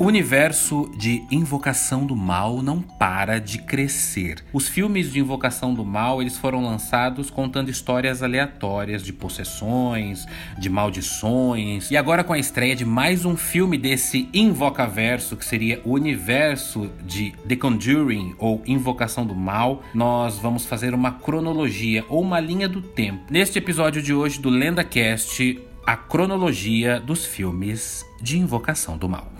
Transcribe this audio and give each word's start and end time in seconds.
O 0.00 0.06
universo 0.06 0.90
de 0.96 1.26
Invocação 1.30 2.06
do 2.06 2.16
Mal 2.16 2.62
não 2.62 2.80
para 2.80 3.38
de 3.38 3.58
crescer. 3.58 4.42
Os 4.50 4.66
filmes 4.66 5.12
de 5.12 5.20
Invocação 5.20 5.74
do 5.74 5.84
Mal, 5.84 6.22
eles 6.22 6.38
foram 6.38 6.64
lançados 6.64 7.28
contando 7.28 7.68
histórias 7.68 8.22
aleatórias 8.22 9.02
de 9.02 9.12
possessões, 9.12 10.24
de 10.56 10.70
maldições. 10.70 11.90
E 11.90 11.98
agora 11.98 12.24
com 12.24 12.32
a 12.32 12.38
estreia 12.38 12.74
de 12.74 12.82
mais 12.82 13.26
um 13.26 13.36
filme 13.36 13.76
desse 13.76 14.26
Invocaverso, 14.32 15.36
que 15.36 15.44
seria 15.44 15.82
o 15.84 15.92
universo 15.92 16.90
de 17.04 17.32
The 17.46 17.56
Conjuring 17.56 18.34
ou 18.38 18.62
Invocação 18.64 19.26
do 19.26 19.34
Mal, 19.34 19.82
nós 19.92 20.38
vamos 20.38 20.64
fazer 20.64 20.94
uma 20.94 21.12
cronologia 21.12 22.06
ou 22.08 22.22
uma 22.22 22.40
linha 22.40 22.70
do 22.70 22.80
tempo. 22.80 23.20
Neste 23.30 23.58
episódio 23.58 24.00
de 24.00 24.14
hoje 24.14 24.40
do 24.40 24.48
LendaCast, 24.48 25.60
a 25.86 25.94
cronologia 25.94 26.98
dos 26.98 27.26
filmes 27.26 28.02
de 28.18 28.38
Invocação 28.38 28.96
do 28.96 29.06
Mal. 29.06 29.39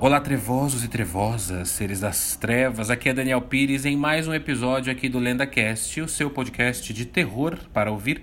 Olá, 0.00 0.20
trevosos 0.20 0.84
e 0.84 0.88
trevosas, 0.88 1.70
seres 1.70 1.98
das 1.98 2.36
trevas. 2.36 2.88
Aqui 2.88 3.08
é 3.08 3.12
Daniel 3.12 3.42
Pires 3.42 3.84
em 3.84 3.96
mais 3.96 4.28
um 4.28 4.32
episódio 4.32 4.92
aqui 4.92 5.08
do 5.08 5.18
LendaCast, 5.18 6.02
o 6.02 6.06
seu 6.06 6.30
podcast 6.30 6.94
de 6.94 7.04
terror 7.04 7.58
para 7.72 7.90
ouvir 7.90 8.22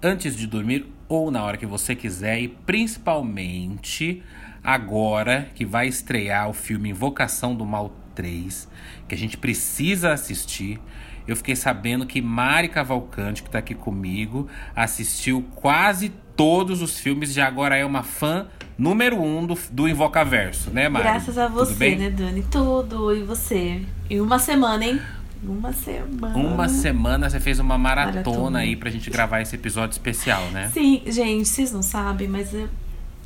antes 0.00 0.36
de 0.36 0.46
dormir 0.46 0.86
ou 1.08 1.32
na 1.32 1.42
hora 1.42 1.56
que 1.56 1.66
você 1.66 1.96
quiser 1.96 2.38
e 2.38 2.46
principalmente 2.46 4.22
agora 4.62 5.50
que 5.56 5.66
vai 5.66 5.88
estrear 5.88 6.48
o 6.48 6.52
filme 6.52 6.90
Invocação 6.90 7.52
do 7.52 7.66
Mal 7.66 7.92
3, 8.14 8.68
que 9.08 9.14
a 9.16 9.18
gente 9.18 9.36
precisa 9.36 10.12
assistir. 10.12 10.80
Eu 11.26 11.34
fiquei 11.34 11.56
sabendo 11.56 12.06
que 12.06 12.22
Mari 12.22 12.68
Cavalcante, 12.68 13.42
que 13.42 13.48
está 13.48 13.58
aqui 13.58 13.74
comigo, 13.74 14.48
assistiu 14.72 15.44
quase 15.56 16.10
todos 16.36 16.80
os 16.80 17.00
filmes, 17.00 17.34
já 17.34 17.48
agora 17.48 17.76
é 17.76 17.84
uma 17.84 18.04
fã 18.04 18.46
número 18.78 19.20
um 19.20 19.44
do, 19.44 19.58
do 19.70 19.88
Invocaverso, 19.88 20.70
né, 20.70 20.88
Mari? 20.88 21.04
Graças 21.04 21.36
a 21.36 21.48
você, 21.48 21.96
né, 21.96 22.10
Dani? 22.10 22.44
Tudo. 22.50 23.14
E 23.14 23.22
você? 23.24 23.82
Em 24.08 24.20
uma 24.20 24.38
semana, 24.38 24.84
hein? 24.84 25.00
Uma 25.42 25.72
semana. 25.72 26.36
Uma 26.36 26.68
semana 26.68 27.28
você 27.28 27.40
fez 27.40 27.58
uma 27.58 27.76
maratona, 27.76 28.22
maratona. 28.22 28.58
aí 28.60 28.76
pra 28.76 28.90
gente 28.90 29.10
gravar 29.10 29.40
esse 29.40 29.54
episódio 29.54 29.92
especial, 29.92 30.42
né? 30.50 30.70
Sim, 30.72 31.02
gente, 31.06 31.48
vocês 31.48 31.72
não 31.72 31.82
sabem, 31.82 32.26
mas 32.26 32.52
eu, 32.52 32.68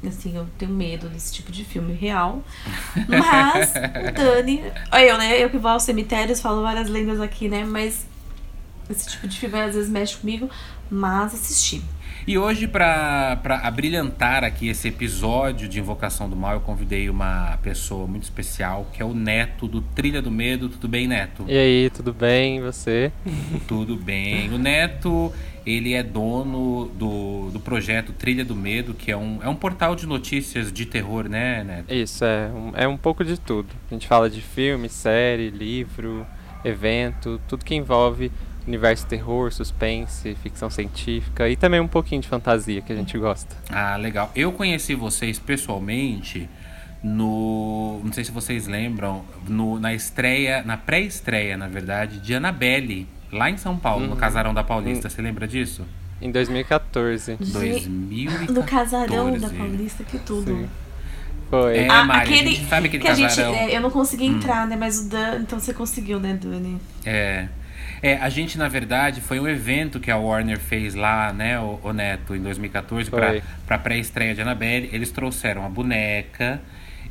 assim, 0.06 0.36
eu 0.36 0.47
tenho 0.59 0.72
medo 0.72 1.09
desse 1.09 1.33
tipo 1.33 1.50
de 1.50 1.64
filme 1.64 1.94
real. 1.94 2.42
Mas 3.09 3.70
o 3.70 4.12
Dani. 4.12 4.62
Eu, 4.92 5.16
né? 5.16 5.42
Eu 5.42 5.48
que 5.48 5.56
vou 5.56 5.70
aos 5.70 5.84
cemitérios, 5.84 6.41
falo 6.41 6.61
várias 6.61 6.89
lendas 6.89 7.20
aqui, 7.20 7.48
né? 7.48 7.64
Mas 7.64 8.06
esse 8.91 9.09
tipo 9.09 9.27
de 9.27 9.39
filme 9.39 9.59
às 9.59 9.75
vezes 9.75 9.89
mexe 9.89 10.16
comigo, 10.16 10.50
mas 10.91 11.34
assisti. 11.34 11.83
E 12.25 12.39
hoje, 12.39 12.69
para 12.69 13.41
abrilhantar 13.65 14.45
aqui 14.45 14.69
esse 14.69 14.87
episódio 14.87 15.69
de 15.69 15.81
Invocação 15.81 16.31
do 16.31 16.37
Mal, 16.37 16.55
eu 16.55 16.61
convidei 16.61 17.11
uma 17.11 17.59
pessoa 17.62 18.06
muito 18.06 18.23
especial, 18.23 18.87
que 18.92 19.03
é 19.03 19.05
o 19.05 19.12
Neto 19.12 19.67
do 19.67 19.81
Trilha 19.81 20.23
do 20.23 20.31
Medo. 20.31 20.69
Tudo 20.69 20.87
bem, 20.87 21.09
Neto? 21.09 21.45
E 21.48 21.59
aí, 21.59 21.91
tudo 21.91 22.12
bem? 22.12 22.59
E 22.59 22.61
você? 22.61 23.11
Tudo 23.67 23.97
bem. 23.97 24.53
O 24.55 24.59
Neto, 24.59 25.33
ele 25.67 25.95
é 25.95 26.03
dono 26.03 26.93
do, 26.95 27.50
do 27.50 27.59
projeto 27.59 28.12
Trilha 28.12 28.45
do 28.45 28.55
Medo, 28.55 28.95
que 28.95 29.11
é 29.11 29.17
um, 29.17 29.41
é 29.43 29.48
um 29.48 29.56
portal 29.56 29.97
de 29.97 30.06
notícias 30.06 30.73
de 30.73 30.87
terror, 30.87 31.28
né, 31.28 31.65
Neto? 31.65 31.93
Isso, 31.93 32.25
é 32.25 32.48
um, 32.55 32.73
é 32.75 32.87
um 32.87 32.97
pouco 32.97 33.25
de 33.25 33.39
tudo. 33.39 33.69
A 33.91 33.95
gente 33.95 34.06
fala 34.06 34.31
de 34.31 34.41
filme, 34.41 34.89
série, 34.89 35.50
livro, 35.50 36.25
evento, 36.65 37.41
tudo 37.48 37.65
que 37.65 37.75
envolve 37.75 38.31
universo 38.66 39.06
terror, 39.06 39.52
suspense, 39.52 40.34
ficção 40.42 40.70
científica 40.70 41.48
e 41.48 41.56
também 41.56 41.80
um 41.80 41.88
pouquinho 41.88 42.20
de 42.20 42.28
fantasia 42.28 42.80
que 42.80 42.92
a 42.92 42.96
gente 42.96 43.16
gosta. 43.19 43.56
Ah, 43.70 43.96
legal. 43.96 44.30
Eu 44.34 44.52
conheci 44.52 44.94
vocês 44.94 45.38
pessoalmente 45.38 46.48
no, 47.03 48.00
não 48.04 48.12
sei 48.12 48.25
se 48.25 48.31
vocês 48.31 48.66
lembram, 48.69 49.25
no, 49.48 49.78
na 49.78 49.92
estreia, 49.92 50.62
na 50.62 50.76
pré-estreia, 50.76 51.56
na 51.56 51.66
verdade, 51.66 52.20
de 52.20 52.34
Annabelle, 52.34 53.09
lá 53.32 53.50
em 53.50 53.56
São 53.56 53.76
Paulo, 53.76 54.04
uhum. 54.04 54.10
no 54.10 54.16
Casarão 54.16 54.54
da 54.54 54.62
Paulista. 54.62 55.08
Uhum. 55.08 55.14
Você 55.14 55.22
lembra 55.22 55.48
disso? 55.48 55.84
Em 56.20 56.31
2014. 56.31 57.37
2014. 57.41 58.53
No 58.53 58.62
Casarão 58.62 59.37
da 59.37 59.48
Paulista, 59.48 60.04
que 60.04 60.19
tudo. 60.19 60.53
Sim. 60.53 60.69
Foi. 61.50 61.78
É, 61.78 61.88
ah, 61.88 62.04
Mari, 62.04 62.32
aquele, 62.32 62.56
sabe 62.66 62.87
aquele 62.87 63.03
que 63.03 63.08
casarão? 63.08 63.53
A 63.53 63.56
gente, 63.58 63.72
é, 63.72 63.76
eu 63.76 63.81
não 63.81 63.91
consegui 63.91 64.31
hum. 64.31 64.37
entrar, 64.37 64.64
hum. 64.64 64.70
né? 64.70 64.76
Mas 64.76 65.00
o 65.00 65.08
Dan, 65.08 65.41
então 65.41 65.58
você 65.58 65.75
conseguiu, 65.75 66.20
né, 66.20 66.38
Dani? 66.41 66.81
É. 67.04 67.48
É, 68.02 68.16
a 68.16 68.28
gente, 68.28 68.58
na 68.58 68.66
verdade, 68.66 69.20
foi 69.20 69.38
um 69.38 69.46
evento 69.46 70.00
que 70.00 70.10
a 70.10 70.16
Warner 70.16 70.58
fez 70.58 70.94
lá, 70.94 71.32
né, 71.32 71.60
o, 71.60 71.78
o 71.84 71.92
Neto, 71.92 72.34
em 72.34 72.40
2014, 72.40 73.08
para 73.64 73.78
pré-estreia 73.78 74.34
de 74.34 74.42
Annabelle. 74.42 74.90
Eles 74.92 75.12
trouxeram 75.12 75.64
a 75.64 75.68
boneca, 75.68 76.60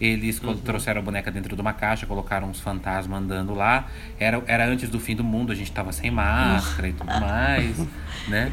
eles 0.02 0.42
uhum. 0.42 0.58
trouxeram 0.58 1.00
a 1.00 1.04
boneca 1.04 1.32
dentro 1.32 1.56
de 1.56 1.62
uma 1.62 1.72
caixa, 1.72 2.06
colocaram 2.06 2.50
uns 2.50 2.60
fantasmas 2.60 3.22
andando 3.22 3.54
lá. 3.54 3.88
Era, 4.20 4.44
era 4.46 4.66
antes 4.66 4.90
do 4.90 5.00
fim 5.00 5.16
do 5.16 5.24
mundo, 5.24 5.54
a 5.54 5.56
gente 5.56 5.72
tava 5.72 5.94
sem 5.94 6.12
máscara 6.12 6.90
e 6.90 6.94
tudo 6.94 7.10
mais, 7.22 7.78
né? 8.28 8.52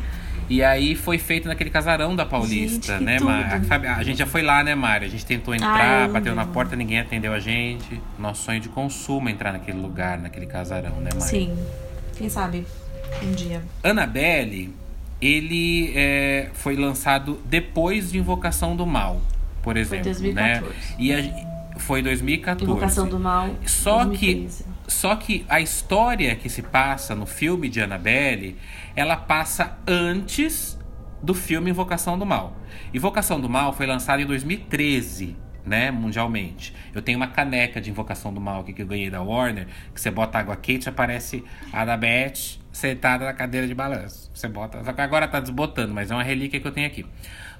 E 0.48 0.62
aí 0.62 0.94
foi 0.94 1.18
feito 1.18 1.48
naquele 1.48 1.70
casarão 1.70 2.14
da 2.14 2.24
Paulista, 2.24 2.94
gente, 2.94 3.04
né, 3.04 3.18
Mari? 3.18 3.66
A 3.88 4.02
gente 4.02 4.18
já 4.18 4.26
foi 4.26 4.42
lá, 4.42 4.62
né, 4.62 4.74
Mari? 4.74 5.06
A 5.06 5.08
gente 5.08 5.26
tentou 5.26 5.54
entrar, 5.54 6.04
Ai, 6.04 6.08
bateu 6.08 6.34
na 6.34 6.46
porta, 6.46 6.76
ninguém 6.76 7.00
atendeu 7.00 7.34
a 7.34 7.40
gente. 7.40 8.00
Nosso 8.18 8.44
sonho 8.44 8.60
de 8.60 8.68
consumo 8.68 9.28
é 9.28 9.32
entrar 9.32 9.52
naquele 9.52 9.78
lugar, 9.78 10.18
naquele 10.18 10.46
casarão, 10.46 11.00
né, 11.00 11.10
Mari? 11.12 11.28
Sim. 11.28 11.58
Quem 12.18 12.28
sabe 12.28 12.66
um 13.22 13.32
dia. 13.32 13.62
Annabelle, 13.82 14.74
ele 15.22 15.92
é, 15.96 16.50
foi 16.52 16.76
lançado 16.76 17.40
depois 17.44 18.10
de 18.10 18.18
Invocação 18.18 18.74
do 18.74 18.84
Mal, 18.84 19.20
por 19.62 19.76
exemplo. 19.76 20.04
Foi 20.04 20.12
2014. 20.12 20.74
Né? 20.74 20.96
E 20.98 21.12
a, 21.14 21.78
foi 21.78 22.02
2014. 22.02 22.70
Invocação 22.70 23.08
do 23.08 23.18
Mal. 23.18 23.54
Só 23.64 24.04
2013. 24.04 24.64
que 24.64 24.68
só 24.88 25.14
que 25.14 25.44
a 25.48 25.60
história 25.60 26.34
que 26.34 26.48
se 26.48 26.62
passa 26.62 27.14
no 27.14 27.26
filme 27.26 27.68
de 27.68 27.80
Annabelle, 27.80 28.56
ela 28.96 29.16
passa 29.16 29.78
antes 29.86 30.78
do 31.22 31.34
filme 31.34 31.70
Invocação 31.70 32.18
do 32.18 32.24
Mal. 32.24 32.56
Invocação 32.92 33.38
do 33.40 33.48
Mal 33.48 33.72
foi 33.72 33.86
lançado 33.86 34.20
em 34.20 34.26
2013 34.26 35.36
né, 35.68 35.90
mundialmente. 35.90 36.74
Eu 36.94 37.02
tenho 37.02 37.18
uma 37.18 37.28
caneca 37.28 37.80
de 37.80 37.90
Invocação 37.90 38.32
do 38.32 38.40
Mal 38.40 38.62
aqui 38.62 38.72
que 38.72 38.82
eu 38.82 38.86
ganhei 38.86 39.10
da 39.10 39.22
Warner, 39.22 39.66
que 39.94 40.00
você 40.00 40.10
bota 40.10 40.38
água 40.38 40.56
quente 40.56 40.88
aparece 40.88 41.44
a 41.72 41.84
da 41.84 41.96
Beth 41.96 42.58
sentada 42.72 43.24
na 43.24 43.32
cadeira 43.32 43.66
de 43.66 43.74
balanço. 43.74 44.30
Você 44.32 44.48
bota, 44.48 44.82
só 44.82 44.92
que 44.92 45.00
agora 45.00 45.28
tá 45.28 45.38
desbotando, 45.40 45.92
mas 45.92 46.10
é 46.10 46.14
uma 46.14 46.22
relíquia 46.22 46.58
que 46.58 46.66
eu 46.66 46.72
tenho 46.72 46.86
aqui. 46.86 47.04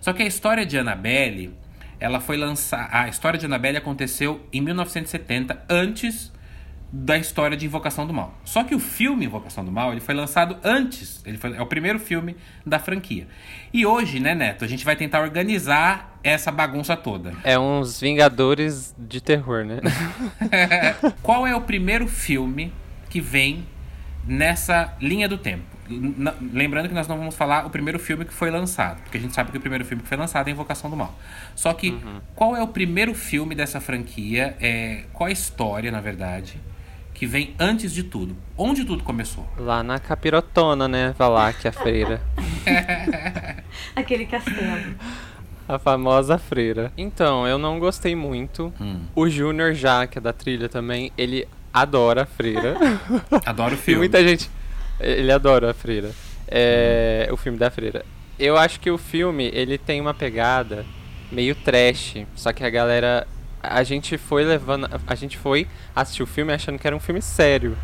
Só 0.01 0.13
que 0.13 0.23
a 0.23 0.27
história 0.27 0.65
de 0.65 0.79
Annabelle, 0.79 1.55
ela 2.01 2.21
foi 2.21 2.37
lançada, 2.37 2.89
a 2.91 3.09
história 3.09 3.39
de 3.39 3.47
Annabelle 3.47 3.77
aconteceu 3.77 4.47
em 4.53 4.61
1970, 4.61 5.65
antes 5.69 6.33
da 6.91 7.19
história 7.19 7.57
de 7.57 7.67
Invocação 7.67 8.07
do 8.07 8.15
Mal. 8.15 8.35
Só 8.45 8.65
que 8.65 8.75
o 8.75 8.81
filme 8.81 9.27
Invocação 9.27 9.65
do 9.65 9.71
Mal 9.71 9.93
ele 9.93 10.01
foi 10.01 10.15
lançado 10.15 10.57
antes. 10.65 11.23
Ele 11.27 11.37
foi, 11.37 11.55
é 11.55 11.61
o 11.61 11.67
primeiro 11.67 11.99
filme 11.99 12.35
da 12.65 12.79
franquia. 12.79 13.27
E 13.73 13.85
hoje, 13.85 14.19
né, 14.19 14.35
Neto, 14.35 14.65
a 14.65 14.69
gente 14.69 14.85
vai 14.85 14.97
tentar 14.97 15.21
organizar 15.21 16.19
essa 16.25 16.51
bagunça 16.51 16.97
toda. 16.97 17.35
É 17.45 17.59
uns 17.59 18.01
Vingadores 18.01 18.95
de 18.99 19.21
terror, 19.21 19.65
né? 19.65 19.81
Qual 21.23 21.47
é 21.47 21.55
o 21.55 21.61
primeiro 21.61 22.09
filme 22.09 22.73
que 23.11 23.21
vem 23.21 23.67
nessa 24.27 24.95
linha 25.01 25.29
do 25.29 25.37
tempo? 25.37 25.65
Lembrando 26.53 26.89
que 26.89 26.95
nós 26.95 27.09
não 27.09 27.19
vamos 27.19 27.35
falar 27.35 27.67
o 27.67 27.71
primeiro 27.71 27.99
filme 27.99 28.25
que 28.25 28.33
foi 28.33 28.51
lançado, 28.51 29.03
porque 29.03 29.17
a 29.17 29.21
gente 29.21 29.35
sabe 29.35 29.51
que 29.51 29.57
o 29.57 29.61
primeiro 29.61 29.85
filme 29.85 30.03
que 30.03 30.09
foi 30.09 30.19
lançado 30.19 30.49
é 30.49 30.51
Invocação 30.51 30.89
do 30.89 30.97
Mal. 30.97 31.19
Só 31.55 31.73
que 31.75 31.91
uhum. 31.91 32.21
qual 32.35 32.57
é 32.57 32.63
o 32.63 32.69
primeiro 32.69 33.15
filme 33.15 33.55
dessa 33.55 33.79
franquia? 33.81 34.57
É, 34.61 35.05
qual 35.13 35.29
a 35.29 35.33
história, 35.33 35.91
na 35.91 36.01
verdade? 36.01 36.59
Que 37.19 37.27
vem 37.27 37.53
antes 37.59 37.93
de 37.93 38.05
tudo. 38.05 38.37
Onde 38.57 38.85
tudo 38.85 39.03
começou? 39.03 39.45
Lá 39.59 39.83
na 39.83 39.99
Capirotona, 39.99 40.87
né? 40.87 41.15
que 41.61 41.67
a 41.67 41.73
freira. 41.73 42.23
Aquele 43.97 44.25
castelo. 44.25 44.95
A 45.69 45.81
famosa 45.81 46.39
freira. 46.39 46.93
Então, 46.97 47.45
eu 47.45 47.59
não 47.59 47.81
gostei 47.81 48.15
muito. 48.15 48.73
Hum. 48.81 49.01
O 49.17 49.29
Júnior 49.29 49.75
já, 49.75 50.07
que 50.07 50.19
é 50.19 50.21
da 50.21 50.33
trilha 50.33 50.69
também, 50.69 51.11
ele 51.19 51.47
adora 51.75 52.23
a 52.23 52.27
freira. 52.27 52.77
Adora 53.45 53.75
o 53.75 53.77
filme. 53.77 53.97
E 53.97 53.99
muita 53.99 54.23
gente. 54.23 54.49
Ele 55.01 55.33
adora 55.33 55.73
a 55.73 55.75
freira. 55.75 56.13
É, 56.47 57.27
hum. 57.29 57.35
O 57.35 57.37
filme 57.37 57.59
da 57.59 57.69
freira. 57.69 58.05
Eu 58.39 58.57
acho 58.57 58.79
que 58.79 58.93
o 58.93 58.97
filme, 58.97 59.51
ele 59.53 59.77
tem 59.77 60.01
uma 60.01 60.15
pegada 60.15 60.87
meio 61.33 61.57
trash. 61.57 62.15
Só 62.37 62.53
que 62.53 62.63
a 62.63 62.71
galera 62.71 63.27
a 63.63 63.83
gente 63.83 64.17
foi 64.17 64.45
levando. 64.45 64.89
A 65.07 65.15
gente 65.15 65.37
foi 65.37 65.67
assistir 65.95 66.23
o 66.23 66.27
filme 66.27 66.53
achando 66.53 66.79
que 66.79 66.87
era 66.87 66.95
um 66.95 67.01
filme 67.01 67.21
sério. 67.21 67.77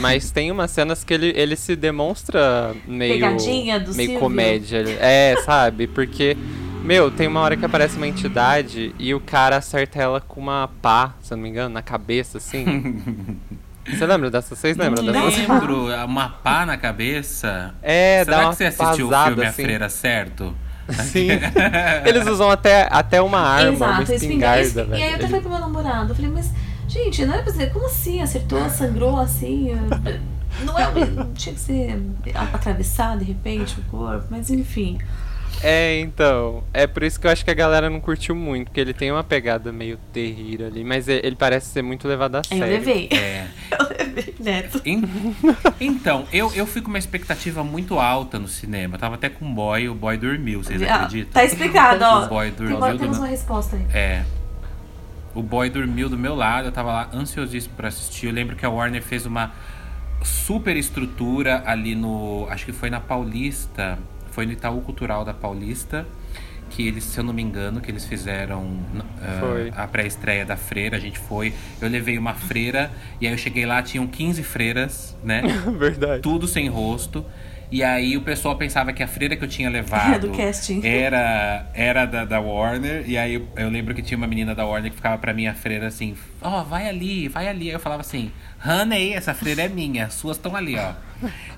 Mas 0.00 0.30
tem 0.32 0.50
umas 0.50 0.70
cenas 0.70 1.04
que 1.04 1.12
ele, 1.12 1.32
ele 1.36 1.56
se 1.56 1.76
demonstra 1.76 2.74
meio. 2.86 3.14
Pegadinha 3.14 3.80
do 3.80 3.94
meio 3.94 4.18
comédia. 4.18 4.84
É, 5.00 5.36
sabe? 5.44 5.86
Porque. 5.86 6.36
Meu, 6.82 7.10
tem 7.10 7.26
uma 7.26 7.40
hora 7.40 7.56
que 7.56 7.64
aparece 7.64 7.96
uma 7.96 8.06
entidade 8.06 8.94
e 8.96 9.12
o 9.12 9.18
cara 9.18 9.56
acerta 9.56 10.00
ela 10.00 10.20
com 10.20 10.40
uma 10.40 10.70
pá, 10.80 11.14
se 11.20 11.32
eu 11.32 11.36
não 11.36 11.42
me 11.42 11.48
engano, 11.48 11.74
na 11.74 11.82
cabeça, 11.82 12.38
assim. 12.38 13.02
Você 13.88 14.04
lembra 14.04 14.30
dessa? 14.30 14.54
Vocês 14.54 14.76
lembram 14.76 15.02
não 15.02 15.12
dessa? 15.12 15.52
Lembro, 15.52 15.86
uma 16.04 16.28
pá 16.28 16.66
na 16.66 16.76
cabeça. 16.76 17.74
É, 17.82 18.24
Será 18.24 18.36
dá 18.36 18.42
uma 18.42 18.50
que 18.50 18.56
você 18.56 18.64
assistiu 18.64 19.08
o 19.08 19.10
filme 19.10 19.44
assim? 19.44 19.62
A 19.62 19.64
Freira 19.64 19.88
Certo? 19.88 20.56
Sim. 20.92 21.28
Eles 22.06 22.26
usam 22.26 22.50
até, 22.50 22.88
até 22.90 23.20
uma 23.20 23.40
arma, 23.40 23.72
Exato, 23.72 23.92
uma 23.92 24.02
espingarda, 24.02 24.62
espingarda. 24.62 24.84
velho. 24.84 25.00
E 25.00 25.02
aí 25.02 25.10
eu 25.10 25.16
até 25.16 25.26
falei 25.26 25.40
pro 25.40 25.50
meu 25.50 25.60
namorado, 25.60 26.10
eu 26.10 26.14
falei, 26.14 26.30
mas, 26.30 26.50
gente, 26.88 27.24
não 27.24 27.34
era 27.34 27.42
pra 27.42 27.52
dizer, 27.52 27.72
como 27.72 27.86
assim? 27.86 28.20
Acertou, 28.20 28.68
sangrou 28.70 29.18
assim? 29.18 29.72
Não 30.64 30.78
é. 30.78 30.86
Tinha 31.34 31.54
que 31.54 31.60
ser 31.60 32.02
atravessar 32.34 33.18
de 33.18 33.24
repente 33.24 33.78
o 33.80 33.82
corpo, 33.90 34.26
mas 34.30 34.50
enfim. 34.50 34.98
É, 35.62 35.98
então. 36.00 36.62
É 36.72 36.86
por 36.86 37.02
isso 37.02 37.18
que 37.18 37.26
eu 37.26 37.30
acho 37.30 37.44
que 37.44 37.50
a 37.50 37.54
galera 37.54 37.88
não 37.88 38.00
curtiu 38.00 38.34
muito, 38.34 38.66
porque 38.68 38.80
ele 38.80 38.92
tem 38.92 39.10
uma 39.10 39.24
pegada 39.24 39.72
meio 39.72 39.98
terrível 40.12 40.66
ali, 40.66 40.84
mas 40.84 41.08
ele 41.08 41.34
parece 41.34 41.68
ser 41.70 41.82
muito 41.82 42.06
levado 42.06 42.36
a 42.36 42.44
sério. 42.44 42.64
eu 42.64 42.68
levei. 42.70 43.08
É. 43.12 43.46
Eu 43.78 43.88
levei, 43.88 44.34
Neto. 44.38 44.80
En- 44.86 45.02
Então, 45.80 46.24
eu, 46.32 46.50
eu 46.54 46.66
fui 46.66 46.80
com 46.80 46.88
uma 46.88 46.98
expectativa 46.98 47.62
muito 47.64 47.98
alta 47.98 48.38
no 48.38 48.48
cinema. 48.48 48.94
Eu 48.94 48.98
tava 48.98 49.14
até 49.16 49.28
com 49.28 49.44
um 49.44 49.54
boy, 49.54 49.88
o 49.88 49.94
boy 49.94 50.16
dormiu, 50.16 50.62
vocês 50.62 50.80
Ah, 50.82 50.94
acreditam? 50.94 51.32
Tá 51.32 51.44
explicado, 51.44 52.02
ó. 52.04 52.24
O 52.24 52.28
boy 52.28 52.50
dormiu 52.50 52.76
uma- 52.78 52.92
do 52.92 52.98
temos 52.98 53.18
uma 53.18 53.26
resposta 53.26 53.76
aí. 53.76 53.84
É. 53.92 54.24
O 55.34 55.42
boy 55.42 55.68
dormiu 55.68 56.08
do 56.08 56.16
meu 56.16 56.34
lado, 56.34 56.68
eu 56.68 56.72
tava 56.72 56.92
lá 56.92 57.10
ansiosíssimo 57.12 57.74
pra 57.76 57.88
assistir. 57.88 58.26
Eu 58.26 58.32
lembro 58.32 58.56
que 58.56 58.64
a 58.64 58.70
Warner 58.70 59.02
fez 59.02 59.26
uma 59.26 59.52
super 60.22 60.76
estrutura 60.76 61.62
ali 61.66 61.94
no. 61.94 62.46
Acho 62.50 62.64
que 62.64 62.72
foi 62.72 62.88
na 62.88 63.00
Paulista. 63.00 63.98
Foi 64.36 64.44
no 64.44 64.52
Itaú 64.52 64.82
Cultural 64.82 65.24
da 65.24 65.32
Paulista. 65.32 66.06
Que 66.68 66.86
eles, 66.86 67.04
se 67.04 67.18
eu 67.18 67.24
não 67.24 67.32
me 67.32 67.40
engano, 67.42 67.80
que 67.80 67.90
eles 67.90 68.04
fizeram 68.04 68.66
Foi. 69.40 69.72
a 69.74 69.86
pré-estreia 69.86 70.44
da 70.44 70.56
freira. 70.56 70.96
A 70.96 71.00
gente 71.00 71.18
foi. 71.18 71.54
Eu 71.80 71.88
levei 71.88 72.18
uma 72.18 72.34
freira. 72.34 72.90
E 73.20 73.26
aí 73.26 73.32
eu 73.32 73.38
cheguei 73.38 73.64
lá, 73.64 73.82
tinham 73.82 74.06
15 74.06 74.42
freiras, 74.42 75.16
né? 75.24 75.42
Verdade. 75.78 76.20
tudo 76.22 76.46
sem 76.46 76.68
rosto. 76.68 77.24
E 77.70 77.82
aí 77.82 78.16
o 78.16 78.20
pessoal 78.20 78.56
pensava 78.56 78.92
que 78.92 79.02
a 79.02 79.08
freira 79.08 79.34
que 79.36 79.42
eu 79.44 79.48
tinha 79.48 79.70
levado 79.70 80.14
É, 80.14 80.18
do 80.20 80.30
casting. 80.30 80.80
era, 80.84 81.66
era 81.74 82.04
da, 82.04 82.24
da 82.24 82.40
Warner. 82.40 83.04
E 83.08 83.16
aí 83.16 83.34
eu, 83.34 83.48
eu 83.56 83.68
lembro 83.70 83.94
que 83.94 84.02
tinha 84.02 84.18
uma 84.18 84.26
menina 84.26 84.54
da 84.54 84.66
Warner 84.66 84.90
que 84.90 84.96
ficava 84.96 85.18
pra 85.18 85.32
minha 85.32 85.54
freira 85.54 85.86
assim, 85.86 86.14
ó, 86.42 86.62
vai 86.62 86.88
ali, 86.88 87.26
vai 87.28 87.48
ali. 87.48 87.68
Aí 87.68 87.74
eu 87.74 87.80
falava 87.80 88.02
assim, 88.02 88.30
Honey, 88.66 89.12
essa 89.12 89.32
freira 89.32 89.62
é 89.62 89.68
minha, 89.68 90.06
as 90.06 90.14
suas 90.14 90.36
estão 90.36 90.56
ali, 90.56 90.76
ó. 90.76 90.92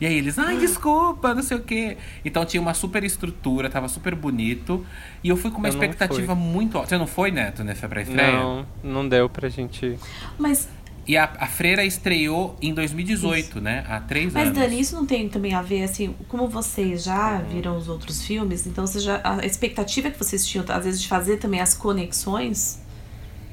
E 0.01 0.07
aí 0.07 0.15
eles, 0.15 0.39
ai, 0.39 0.57
desculpa, 0.59 1.35
não 1.35 1.43
sei 1.43 1.57
o 1.57 1.61
quê. 1.61 1.97
Então 2.25 2.45
tinha 2.45 2.61
uma 2.61 2.75
super 2.75 3.03
estrutura, 3.03 3.69
tava 3.71 3.89
super 3.89 4.15
bonito. 4.15 4.85
E 5.25 5.29
eu 5.29 5.37
fui 5.37 5.51
com 5.51 5.59
uma 5.59 5.69
Eu 5.69 5.73
expectativa 5.73 6.35
muito 6.35 6.77
alta. 6.77 6.91
Você 6.91 6.99
não 6.99 7.07
foi, 7.07 7.31
Neto, 7.31 7.65
nessa 7.65 7.89
pré-estreia? 7.89 8.33
Não, 8.33 8.67
não 8.85 9.09
deu 9.09 9.29
pra 9.29 9.49
gente. 9.49 9.99
Mas, 10.39 10.69
E 11.07 11.17
a, 11.17 11.25
a 11.39 11.47
freira 11.47 11.85
estreou 11.85 12.57
em 12.61 12.73
2018, 12.75 13.61
né? 13.61 13.85
Há 13.89 13.99
três 14.01 14.33
mas 14.33 14.49
anos. 14.49 14.59
Dani, 14.59 14.79
isso 14.79 14.95
não 14.95 15.07
tem 15.07 15.29
também 15.29 15.55
a 15.55 15.63
ver, 15.63 15.83
assim, 15.85 16.15
como 16.29 16.47
vocês 16.47 17.03
já 17.03 17.39
viram 17.39 17.77
os 17.77 17.89
outros 17.89 18.23
filmes, 18.25 18.67
então 18.67 18.87
você 18.87 19.01
já, 19.01 19.21
a 19.25 19.45
expectativa 19.45 20.11
que 20.11 20.19
vocês 20.19 20.47
tinham, 20.47 20.65
às 20.69 20.85
vezes, 20.85 21.01
de 21.01 21.09
fazer 21.09 21.39
também 21.39 21.61
as 21.61 21.75
conexões, 21.75 22.79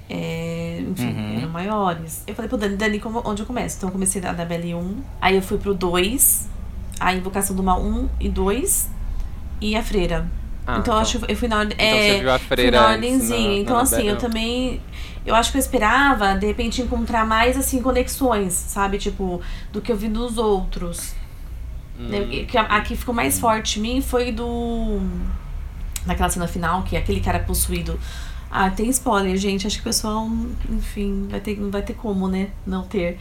é, 0.10 0.84
enfim, 0.90 1.08
Uhum. 1.14 1.38
eram 1.40 1.50
maiores. 1.50 2.24
Eu 2.28 2.36
falei 2.36 2.50
pro 2.50 2.58
Dani, 2.58 2.76
Dani, 2.78 3.00
como, 3.00 3.22
onde 3.26 3.42
eu 3.42 3.46
começo? 3.46 3.78
Então 3.78 3.90
eu 3.90 3.94
comecei 3.94 4.22
da 4.22 4.30
Annabelle 4.32 4.76
1, 4.76 5.02
aí 5.22 5.36
eu 5.36 5.42
fui 5.42 5.58
pro 5.58 5.74
2, 5.74 6.48
a 7.00 7.14
Invocação 7.14 7.56
do 7.56 7.64
Mal 7.64 7.82
1 7.82 8.10
e 8.20 8.30
2, 8.30 8.90
e 9.62 9.76
a 9.76 9.84
Freira. 9.84 10.28
Ah, 10.68 10.78
então 10.80 10.96
eu 10.96 11.00
acho 11.00 11.22
eu 11.28 11.36
fui 11.38 11.48
na 11.48 11.60
ordem. 11.60 11.76
Então 11.76 11.86
é, 11.88 12.14
você 12.14 12.20
viu 12.22 12.32
a 12.32 12.40
fui 12.40 12.48
freira 12.48 12.80
na 12.82 12.88
antes, 12.88 13.12
ordemzinha. 13.12 13.50
na- 13.50 13.56
então, 13.58 13.76
na 13.76 13.82
assim, 13.84 14.08
eu 14.08 14.18
também. 14.18 14.82
Eu 15.24 15.34
acho 15.36 15.52
que 15.52 15.58
eu 15.58 15.60
esperava, 15.60 16.34
de 16.36 16.46
repente, 16.48 16.82
encontrar 16.82 17.26
mais, 17.26 17.56
assim, 17.58 17.82
conexões, 17.82 18.54
sabe? 18.54 18.98
Tipo, 18.98 19.42
do 19.72 19.80
que 19.82 19.92
eu 19.92 19.96
vi 19.98 20.08
dos 20.08 20.38
outros. 20.40 21.14
Hum. 22.00 22.10
Né, 22.10 22.46
a, 22.58 22.78
a 22.78 22.82
que 22.82 22.96
ficou 22.96 23.14
mais 23.14 23.40
forte 23.40 23.80
em 23.80 23.82
mim 23.84 24.02
foi 24.02 24.32
do. 24.32 25.00
Naquela 26.06 26.30
cena 26.30 26.48
final, 26.48 26.84
que 26.84 26.96
aquele 26.98 27.20
cara 27.22 27.40
possuído. 27.40 28.00
Ah, 28.58 28.70
tem 28.70 28.90
spoiler, 28.90 29.36
gente. 29.36 29.68
Acho 29.68 29.76
que 29.76 29.82
o 29.82 29.84
pessoal, 29.84 30.30
enfim, 30.70 31.28
vai 31.30 31.42
ter, 31.42 31.60
não 31.60 31.70
vai 31.70 31.82
ter 31.82 31.94
como, 31.94 32.28
né? 32.30 32.48
Não 32.66 32.84
ter. 32.84 33.18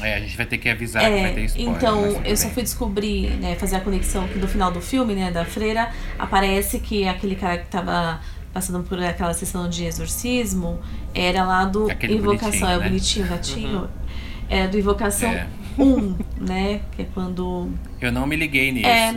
É, 0.00 0.14
a 0.14 0.20
gente 0.20 0.34
vai 0.38 0.46
ter 0.46 0.56
que 0.56 0.68
avisar 0.70 1.02
que 1.04 1.10
vai 1.20 1.34
ter 1.34 1.40
É, 1.42 1.44
spoiler. 1.44 1.74
então, 1.76 2.22
eu 2.24 2.34
só 2.36 2.48
fui 2.48 2.62
descobrir, 2.62 3.28
né, 3.32 3.56
fazer 3.56 3.76
a 3.76 3.80
conexão 3.80 4.26
que 4.26 4.38
no 4.38 4.48
final 4.48 4.72
do 4.72 4.80
filme, 4.80 5.14
né, 5.14 5.30
da 5.30 5.44
freira, 5.44 5.90
aparece 6.18 6.78
que 6.80 7.06
aquele 7.06 7.34
cara 7.36 7.58
que 7.58 7.66
tava 7.66 8.20
passando 8.54 8.82
por 8.84 8.98
aquela 9.02 9.34
sessão 9.34 9.68
de 9.68 9.84
exorcismo 9.84 10.80
era 11.14 11.44
lá 11.44 11.64
do 11.66 11.90
Aquele 11.90 12.14
Invocação, 12.14 12.50
bonitinho, 12.52 12.70
é 12.72 12.76
o 12.76 12.80
né? 12.80 12.86
bonitinho, 12.88 13.26
gatinho. 13.26 13.88
É 14.48 14.66
do 14.68 14.78
Invocação 14.78 15.30
É. 15.30 15.46
1, 15.78 16.14
né, 16.40 16.80
que 16.96 17.02
é 17.02 17.06
quando 17.12 17.68
Eu 18.00 18.12
não 18.12 18.26
me 18.26 18.36
liguei 18.36 18.72
nisso. 18.72 18.86
É. 18.86 19.14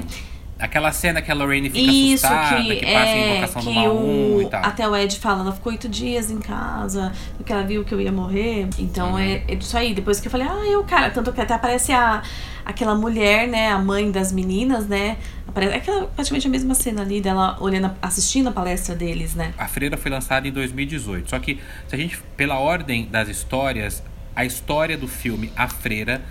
Aquela 0.60 0.92
cena 0.92 1.22
que 1.22 1.30
a 1.32 1.36
Lorraine 1.36 1.70
fica 1.70 1.92
Isso, 1.92 2.26
assustada, 2.26 2.64
que, 2.64 2.76
que, 2.78 2.86
passa 2.86 3.06
em 3.12 3.20
é, 3.20 3.32
invocação 3.32 3.62
do 3.62 3.68
que 3.70 3.76
mal 3.76 3.96
1 3.96 4.36
o, 4.36 4.42
e 4.42 4.50
tal. 4.50 4.66
até 4.66 4.88
o 4.88 4.96
Ed 4.96 5.20
fala, 5.20 5.42
ela 5.42 5.52
ficou 5.52 5.72
oito 5.72 5.88
dias 5.88 6.32
em 6.32 6.40
casa, 6.40 7.12
porque 7.38 7.54
ela 7.54 7.62
viu 7.64 7.84
que 7.86 7.94
eu 7.94 8.02
ia 8.02 8.12
morrer. 8.12 8.68
Então 8.80 9.12
Uhum. 9.12 9.20
é, 9.20 9.44
é 9.48 9.56
disso 9.56 9.78
aí. 9.78 9.94
Depois 9.94 10.20
que 10.20 10.28
eu 10.28 10.32
falei, 10.32 10.48
ah, 10.50 10.66
eu, 10.66 10.84
cara, 10.84 11.12
tanto 11.12 11.32
que 11.32 11.40
até 11.40 11.54
aparece 11.54 11.92
a, 11.92 12.24
aquela 12.66 12.96
mulher, 12.96 13.48
né, 13.48 13.72
a 13.72 13.78
mãe 13.78 14.10
das 14.10 14.32
meninas, 14.32 14.88
né? 14.88 15.18
Aparece 15.48 15.76
aquela 15.76 16.08
praticamente 16.08 16.48
a 16.48 16.50
mesma 16.50 16.74
cena 16.74 17.02
ali 17.04 17.22
dela 17.22 17.56
olhando, 17.60 17.92
assistindo 18.02 18.50
a 18.50 18.52
palestra 18.52 18.96
deles, 18.96 19.36
né? 19.36 19.54
A 19.58 19.68
Freira 19.68 19.96
foi 19.96 20.10
lançada 20.10 20.48
em 20.48 20.52
2018. 20.52 21.30
Só 21.30 21.40
que, 21.40 21.60
se 21.88 21.96
a 21.96 21.98
gente, 21.98 22.18
pela 22.36 22.58
ordem 22.58 23.08
das 23.10 23.30
histórias, 23.30 24.04
a 24.36 24.44
história 24.44 24.98
do 24.98 25.08
filme 25.08 25.52
A 25.56 25.68
Freira 25.68 26.22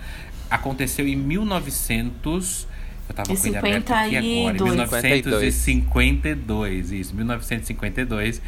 aconteceu 0.49 1.07
em 1.07 1.15
1900. 1.15 2.67
Eu 3.09 3.15
tava 3.15 3.33
E 3.33 3.37
com 3.37 3.47
ele 3.47 3.57
aberto 3.57 3.91
aqui 3.91 4.15
agora. 4.17 4.57
52. 4.57 5.53
1952, 5.81 6.91
isso, 6.91 7.15
1952. 7.15 8.41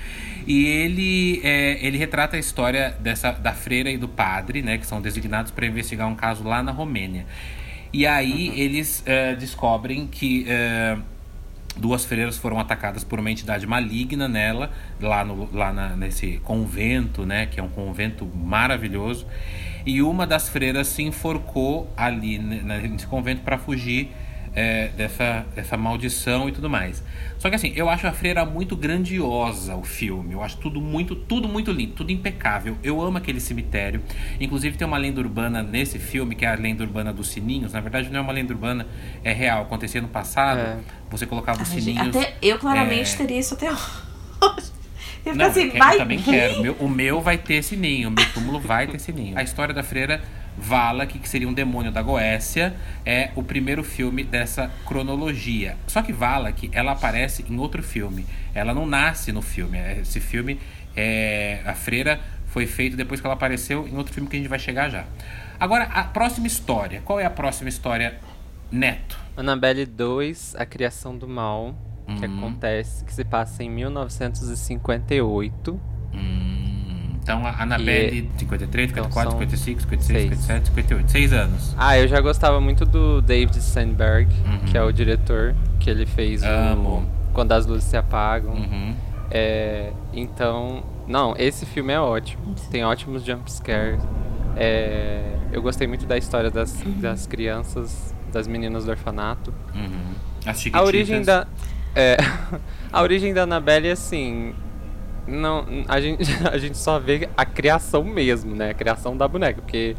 E 0.48 0.66
ele, 0.66 1.42
é, 1.44 1.86
ele 1.86 1.98
retrata 1.98 2.36
a 2.36 2.40
história 2.40 2.96
dessa, 3.00 3.32
da 3.32 3.54
freira 3.54 3.90
e 3.90 3.98
do 3.98 4.08
padre, 4.08 4.62
né? 4.62 4.78
Que 4.78 4.86
são 4.86 5.02
designados 5.02 5.52
para 5.52 5.66
investigar 5.66 6.08
um 6.08 6.16
caso 6.16 6.44
lá 6.44 6.64
na 6.64 6.72
Romênia. 6.72 7.26
E 7.92 8.06
aí 8.06 8.52
eles 8.60 9.04
é, 9.06 9.36
descobrem 9.36 10.08
que. 10.08 10.46
é, 10.48 10.98
duas 11.78 12.04
freiras 12.04 12.38
foram 12.38 12.60
atacadas 12.60 13.06
por 13.06 13.20
uma 13.20 13.32
entidade 13.32 13.66
maligna 13.66 14.28
nela, 14.28 14.70
lá, 15.00 15.24
no, 15.24 15.48
lá 15.54 15.72
na- 15.72 15.96
nesse 15.96 16.38
convento, 16.44 17.26
né? 17.26 17.46
Que 17.46 17.60
é 17.60 17.64
um 17.64 17.70
convento 17.70 18.26
maravilhoso. 18.26 19.26
E 19.86 20.02
uma 20.02 20.28
das 20.28 20.50
freiras 20.50 20.88
se 20.88 21.04
enforcou 21.04 21.92
ali 21.96 22.38
né, 22.38 22.86
nesse 22.90 23.08
convento 23.08 23.42
para 23.42 23.58
fugir 23.58 24.12
é, 24.56 24.90
dessa, 24.90 25.46
dessa 25.56 25.78
maldição 25.78 26.50
e 26.50 26.52
tudo 26.52 26.70
mais. 26.70 27.04
Só 27.38 27.50
que 27.50 27.56
assim, 27.56 27.72
eu 27.76 27.90
acho 27.90 28.06
a 28.06 28.12
freira 28.12 28.46
muito 28.46 28.76
grandiosa 28.76 29.76
o 29.76 29.84
filme. 29.84 30.34
Eu 30.34 30.44
acho 30.44 30.58
tudo 30.58 30.82
muito, 30.82 31.16
tudo 31.16 31.48
muito 31.48 31.72
lindo, 31.72 31.94
tudo 31.94 32.12
impecável. 32.12 32.78
Eu 32.84 33.02
amo 33.02 33.18
aquele 33.18 33.40
cemitério. 33.40 34.02
Inclusive 34.40 34.78
tem 34.78 34.86
uma 34.88 34.98
lenda 34.98 35.22
urbana 35.22 35.64
nesse 35.64 35.98
filme, 36.00 36.36
que 36.36 36.46
é 36.46 36.50
a 36.50 36.56
lenda 36.56 36.84
urbana 36.84 37.14
dos 37.14 37.30
sininhos. 37.30 37.74
Na 37.74 37.80
verdade, 37.80 38.10
não 38.10 38.20
é 38.20 38.22
uma 38.22 38.34
lenda 38.34 38.54
urbana, 38.54 38.86
é 39.24 39.32
real. 39.32 39.62
Acontecia 39.64 40.02
no 40.02 40.10
passado. 40.10 40.60
É. 40.60 40.78
Você 41.10 41.26
colocava 41.26 41.62
os 41.62 41.70
sininhos. 41.70 42.16
até 42.16 42.36
eu 42.42 42.60
claramente 42.60 43.14
é. 43.14 43.18
teria 43.18 43.40
isso 43.40 43.54
até 43.54 43.72
hoje. 43.72 43.82
Eu 45.26 45.36
Não, 45.36 45.46
assim, 45.48 45.64
eu, 45.64 45.72
quero- 45.72 45.84
vai 45.84 45.96
eu 45.96 46.00
também 46.00 46.20
quero. 46.20 46.60
O 46.60 46.62
meu, 46.62 46.74
o 46.80 46.90
meu 46.90 47.22
vai 47.22 47.38
ter 47.38 47.62
sininho. 47.62 48.08
O 48.08 48.12
meu 48.12 48.26
túmulo 48.34 48.58
vai 48.58 48.88
ter 48.88 49.00
sininho. 49.00 49.38
A 49.38 49.44
história 49.44 49.74
da 49.74 49.84
freira 49.84 50.22
Valak, 50.58 51.18
que 51.20 51.30
seria 51.30 51.48
um 51.48 51.54
demônio 51.54 51.92
da 51.92 52.02
Goécia, 52.02 52.76
é 53.06 53.30
o 53.36 53.44
primeiro 53.44 53.84
filme 53.84 54.24
dessa 54.24 54.70
cronologia. 54.86 55.78
Só 55.88 56.02
que 56.02 56.12
Valak, 56.12 56.70
ela 56.74 56.92
aparece 56.92 57.46
em 57.50 57.58
outro 57.58 57.82
filme. 57.84 58.26
Ela 58.54 58.74
não 58.74 58.86
nasce 58.86 59.32
no 59.32 59.42
filme. 59.42 59.78
Esse 60.02 60.20
filme, 60.20 60.60
é, 60.96 61.62
a 61.66 61.74
freira, 61.74 62.20
foi 62.48 62.66
feito 62.66 62.98
depois 62.98 63.22
que 63.22 63.28
ela 63.28 63.36
apareceu 63.36 63.88
em 63.88 63.96
outro 63.96 64.14
filme 64.14 64.28
que 64.30 64.36
a 64.36 64.40
gente 64.40 64.50
vai 64.50 64.60
chegar 64.60 64.90
já. 64.90 65.06
Agora, 65.60 65.86
a 65.86 66.04
próxima 66.04 66.48
história. 66.48 67.02
Qual 67.06 67.20
é 67.20 67.26
a 67.26 67.30
próxima 67.30 67.70
história, 67.70 68.18
Neto? 68.72 69.18
Annabelle 69.38 69.86
2, 69.86 70.56
A 70.58 70.66
Criação 70.66 71.16
do 71.18 71.28
Mal, 71.28 71.76
que 72.20 72.26
Uhum. 72.26 72.38
acontece, 72.40 73.06
que 73.06 73.14
se 73.14 73.24
passa 73.24 73.64
em 73.64 73.70
1958. 73.70 75.80
Hum, 76.14 76.69
então, 77.22 77.46
a 77.46 77.62
Annabelle, 77.64 78.30
53, 78.38 78.92
Então 78.92 79.04
54, 79.06 79.32
são 79.32 79.40
55, 79.40 79.82
56, 79.82 80.08
seis. 80.22 80.40
57, 80.40 80.68
58. 80.70 81.12
Seis 81.12 81.34
anos. 81.34 81.76
Ah, 81.78 81.98
eu 81.98 82.08
já 82.08 82.20
gostava 82.22 82.60
muito 82.60 82.86
do 82.86 83.22
David 83.22 83.62
Sandberg, 83.62 84.32
Uhum. 84.46 84.60
que 84.66 84.78
é 84.78 84.84
o 84.84 84.92
diretor, 84.92 85.56
que 85.80 85.90
ele 85.90 86.06
fez 86.06 86.42
Amo. 86.44 87.00
o 87.30 87.34
Quando 87.34 87.52
as 87.52 87.66
Luzes 87.66 87.84
Se 87.86 87.98
Apagam. 87.98 88.54
Uhum. 88.54 88.96
É, 89.32 89.92
então, 90.12 90.84
não, 91.08 91.36
esse 91.38 91.66
filme 91.66 91.94
é 91.94 92.00
ótimo. 92.00 92.56
Tem 92.72 92.84
ótimos 92.84 93.24
jumpscares. 93.24 94.02
É, 94.56 95.22
eu 95.52 95.62
gostei 95.62 95.88
muito 95.88 96.06
da 96.06 96.18
história 96.18 96.50
das, 96.50 96.84
das 96.98 97.28
crianças, 97.28 98.14
das 98.34 98.48
meninas 98.48 98.86
do 98.86 98.92
orfanato. 98.92 99.54
Uhum. 99.76 100.16
As 100.46 100.66
A 100.74 100.82
origem 100.82 101.22
da. 101.22 101.46
É, 101.96 102.18
a 102.92 103.02
origem 103.02 103.34
da 103.34 103.44
Annabelle, 103.44 103.90
assim. 103.92 104.54
Não, 105.30 105.66
a, 105.88 106.02
gente, 106.02 106.24
a 106.52 106.58
gente 106.58 106.78
só 106.78 107.00
vê 107.00 107.30
a 107.38 107.46
criação 107.46 108.04
mesmo, 108.04 108.56
né? 108.56 108.72
A 108.72 108.74
criação 108.74 109.16
da 109.16 109.28
boneca. 109.28 109.62
Porque, 109.62 109.96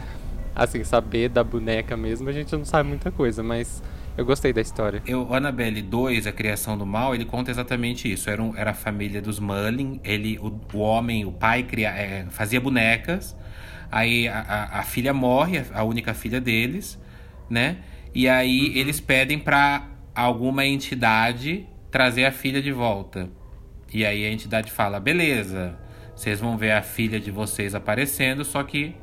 assim, 0.54 0.82
saber 0.84 1.28
da 1.28 1.44
boneca 1.44 1.96
mesmo, 1.96 2.28
a 2.28 2.32
gente 2.32 2.54
não 2.54 2.64
sabe 2.64 2.88
muita 2.88 3.10
coisa. 3.10 3.42
Mas 3.42 3.82
Eu 4.16 4.24
gostei 4.24 4.52
da 4.52 4.60
história. 4.60 5.02
Eu, 5.06 5.32
Annabelle 5.32 5.80
2, 5.80 6.26
A 6.26 6.32
Criação 6.32 6.76
do 6.76 6.84
Mal, 6.84 7.14
ele 7.14 7.24
conta 7.24 7.50
exatamente 7.50 8.12
isso. 8.12 8.28
Era, 8.28 8.42
um, 8.42 8.54
era 8.56 8.72
a 8.72 8.74
família 8.74 9.22
dos 9.22 9.38
Mullin. 9.38 10.00
Ele, 10.04 10.38
o, 10.38 10.60
o 10.74 10.78
homem, 10.78 11.24
o 11.24 11.32
pai, 11.32 11.62
cria, 11.62 11.90
é, 11.90 12.26
fazia 12.28 12.60
bonecas. 12.60 13.36
Aí 13.90 14.28
a, 14.28 14.40
a, 14.40 14.80
a, 14.80 14.82
filha 14.82 15.12
morre, 15.12 15.62
a 15.72 15.82
única 15.82 16.14
filha 16.14 16.40
deles, 16.40 16.98
né? 17.48 17.78
E 18.14 18.28
aí 18.28 18.68
uhum. 18.68 18.76
eles 18.76 19.00
pedem 19.00 19.38
para 19.38 19.88
alguma 20.14 20.64
entidade 20.64 21.66
trazer 21.90 22.24
a 22.24 22.30
filha 22.30 22.62
de 22.62 22.70
volta. 22.70 23.28
E 23.92 24.04
aí 24.04 24.24
a 24.24 24.30
entidade 24.30 24.70
fala: 24.70 25.00
beleza, 25.00 25.74
vocês 26.14 26.40
vão 26.40 26.56
ver 26.56 26.72
a 26.72 26.82
filha 26.82 27.18
de 27.18 27.30
vocês 27.30 27.74
aparecendo, 27.74 28.44
só 28.44 28.62
que 28.62 28.94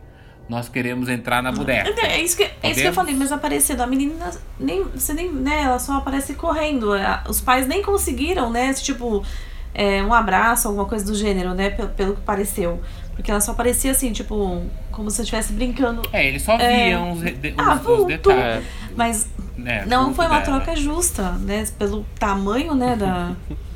nós 0.47 0.69
queremos 0.69 1.09
entrar 1.09 1.43
na 1.43 1.51
boneca. 1.51 1.89
É 2.05 2.21
isso 2.21 2.37
que, 2.37 2.43
é 2.43 2.71
isso 2.71 2.79
que 2.79 2.87
eu 2.87 2.93
falei, 2.93 3.13
mas 3.15 3.31
aparecendo, 3.31 3.81
a 3.81 3.87
menina 3.87 4.31
nem, 4.59 4.83
você 4.83 5.13
nem, 5.13 5.31
né, 5.31 5.63
ela 5.63 5.79
só 5.79 5.97
aparece 5.97 6.35
correndo. 6.35 6.91
Os 7.27 7.41
pais 7.41 7.67
nem 7.67 7.81
conseguiram, 7.81 8.49
né, 8.49 8.73
tipo, 8.73 9.25
é, 9.73 10.01
um 10.01 10.13
abraço, 10.13 10.67
alguma 10.67 10.85
coisa 10.85 11.05
do 11.05 11.15
gênero, 11.15 11.53
né, 11.53 11.69
pelo, 11.71 11.89
pelo 11.89 12.15
que 12.15 12.21
pareceu. 12.21 12.81
Porque 13.13 13.31
ela 13.31 13.41
só 13.41 13.53
parecia 13.53 13.91
assim, 13.91 14.13
tipo, 14.13 14.63
como 14.91 15.09
se 15.11 15.19
eu 15.19 15.23
estivesse 15.23 15.51
brincando. 15.51 16.03
É, 16.13 16.25
eles 16.25 16.43
só 16.43 16.53
é. 16.53 16.87
viam 16.87 17.09
é... 17.09 17.11
os, 17.11 17.19
de, 17.21 17.53
ah, 17.57 17.75
os, 17.75 17.99
os 17.99 18.05
detalhes. 18.05 18.65
Mas 18.95 19.27
é, 19.65 19.85
não 19.85 20.13
foi 20.13 20.27
uma 20.27 20.39
dela. 20.39 20.59
troca 20.59 20.75
justa, 20.75 21.31
né, 21.31 21.65
pelo 21.77 22.05
tamanho, 22.17 22.73
né, 22.73 22.95
da... 22.95 23.35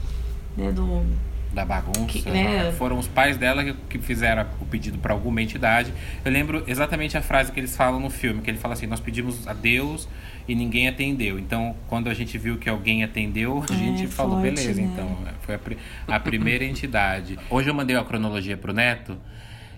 né, 0.58 0.72
do 0.72 1.06
da 1.54 1.66
bagunça. 1.66 2.06
Que, 2.08 2.30
né? 2.30 2.72
Foram 2.78 2.98
os 2.98 3.08
pais 3.08 3.38
dela 3.38 3.64
que, 3.64 3.74
que 3.74 4.00
fizeram 4.00 4.46
o 4.60 4.66
pedido 4.66 4.98
para 4.98 5.14
alguma 5.14 5.42
entidade. 5.42 5.94
Eu 6.24 6.32
lembro 6.32 6.64
exatamente 6.66 7.18
a 7.18 7.22
frase 7.22 7.52
que 7.52 7.60
eles 7.60 7.76
falam 7.76 8.00
no 8.00 8.10
filme, 8.10 8.42
que 8.42 8.50
ele 8.50 8.58
fala 8.58 8.74
assim: 8.74 8.88
"Nós 8.88 9.00
pedimos 9.00 9.48
a 9.48 9.54
Deus 9.54 10.08
e 10.48 10.56
ninguém 10.56 10.88
atendeu". 10.88 11.38
Então, 11.38 11.76
quando 11.88 12.10
a 12.10 12.14
gente 12.14 12.38
viu 12.38 12.58
que 12.58 12.70
alguém 12.70 13.04
atendeu, 13.04 13.64
a 13.70 13.74
é, 13.74 13.78
gente 13.78 14.08
falou: 14.08 14.40
forte, 14.40 14.56
"Beleza, 14.56 14.82
né? 14.82 14.90
então". 14.94 15.18
Foi 15.42 15.56
a, 15.56 16.16
a 16.16 16.20
primeira 16.20 16.64
entidade. 16.64 17.38
Hoje 17.50 17.70
eu 17.70 17.74
mandei 17.74 17.96
a 17.96 18.04
cronologia 18.04 18.56
pro 18.56 18.74
Neto, 18.74 19.18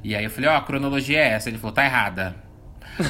e 0.04 0.16
aí 0.16 0.24
eu 0.24 0.30
falei: 0.30 0.50
"Ó, 0.50 0.54
oh, 0.54 0.58
a 0.58 0.62
cronologia 0.62 1.20
é 1.20 1.30
essa". 1.30 1.50
Ele 1.50 1.58
falou: 1.58 1.74
"Tá 1.74 1.84
errada". 1.84 2.36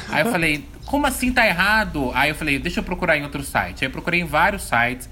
aí 0.08 0.24
eu 0.24 0.32
falei: 0.32 0.64
"Como 0.86 1.06
assim 1.06 1.30
tá 1.30 1.46
errado?". 1.46 2.10
Aí 2.14 2.30
eu 2.30 2.34
falei: 2.34 2.58
"Deixa 2.58 2.80
eu 2.80 2.84
procurar 2.84 3.18
em 3.18 3.24
outro 3.24 3.42
site". 3.42 3.84
Aí 3.84 3.88
eu 3.88 3.92
procurei 3.92 4.20
em 4.20 4.24
vários 4.24 4.62
sites 4.62 5.10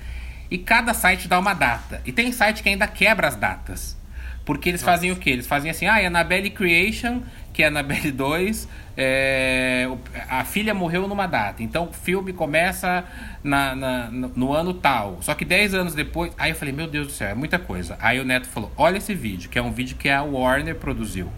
e 0.52 0.58
cada 0.58 0.92
site 0.92 1.28
dá 1.28 1.38
uma 1.38 1.54
data. 1.54 2.02
E 2.04 2.12
tem 2.12 2.30
site 2.30 2.62
que 2.62 2.68
ainda 2.68 2.86
quebra 2.86 3.26
as 3.26 3.34
datas. 3.34 3.96
Porque 4.44 4.68
eles 4.68 4.82
Nossa. 4.82 4.92
fazem 4.92 5.10
o 5.10 5.16
quê? 5.16 5.30
Eles 5.30 5.46
fazem 5.46 5.70
assim, 5.70 5.86
ah, 5.86 6.06
Annabelle 6.06 6.50
Creation, 6.50 7.22
que 7.54 7.62
é 7.62 7.68
Annabelle 7.68 8.10
2, 8.12 8.68
é, 8.94 9.88
a 10.28 10.44
filha 10.44 10.74
morreu 10.74 11.08
numa 11.08 11.26
data. 11.26 11.62
Então 11.62 11.88
o 11.88 11.92
filme 11.94 12.34
começa 12.34 13.02
na, 13.42 13.74
na, 13.74 14.10
no 14.10 14.52
ano 14.52 14.74
tal. 14.74 15.22
Só 15.22 15.34
que 15.34 15.46
10 15.46 15.72
anos 15.72 15.94
depois. 15.94 16.30
Aí 16.36 16.50
eu 16.50 16.54
falei, 16.54 16.74
meu 16.74 16.86
Deus 16.86 17.06
do 17.06 17.12
céu, 17.14 17.28
é 17.28 17.34
muita 17.34 17.58
coisa. 17.58 17.96
Aí 17.98 18.20
o 18.20 18.24
Neto 18.24 18.46
falou: 18.46 18.70
olha 18.76 18.98
esse 18.98 19.14
vídeo, 19.14 19.48
que 19.48 19.58
é 19.58 19.62
um 19.62 19.72
vídeo 19.72 19.96
que 19.96 20.10
a 20.10 20.22
Warner 20.22 20.74
produziu. 20.74 21.32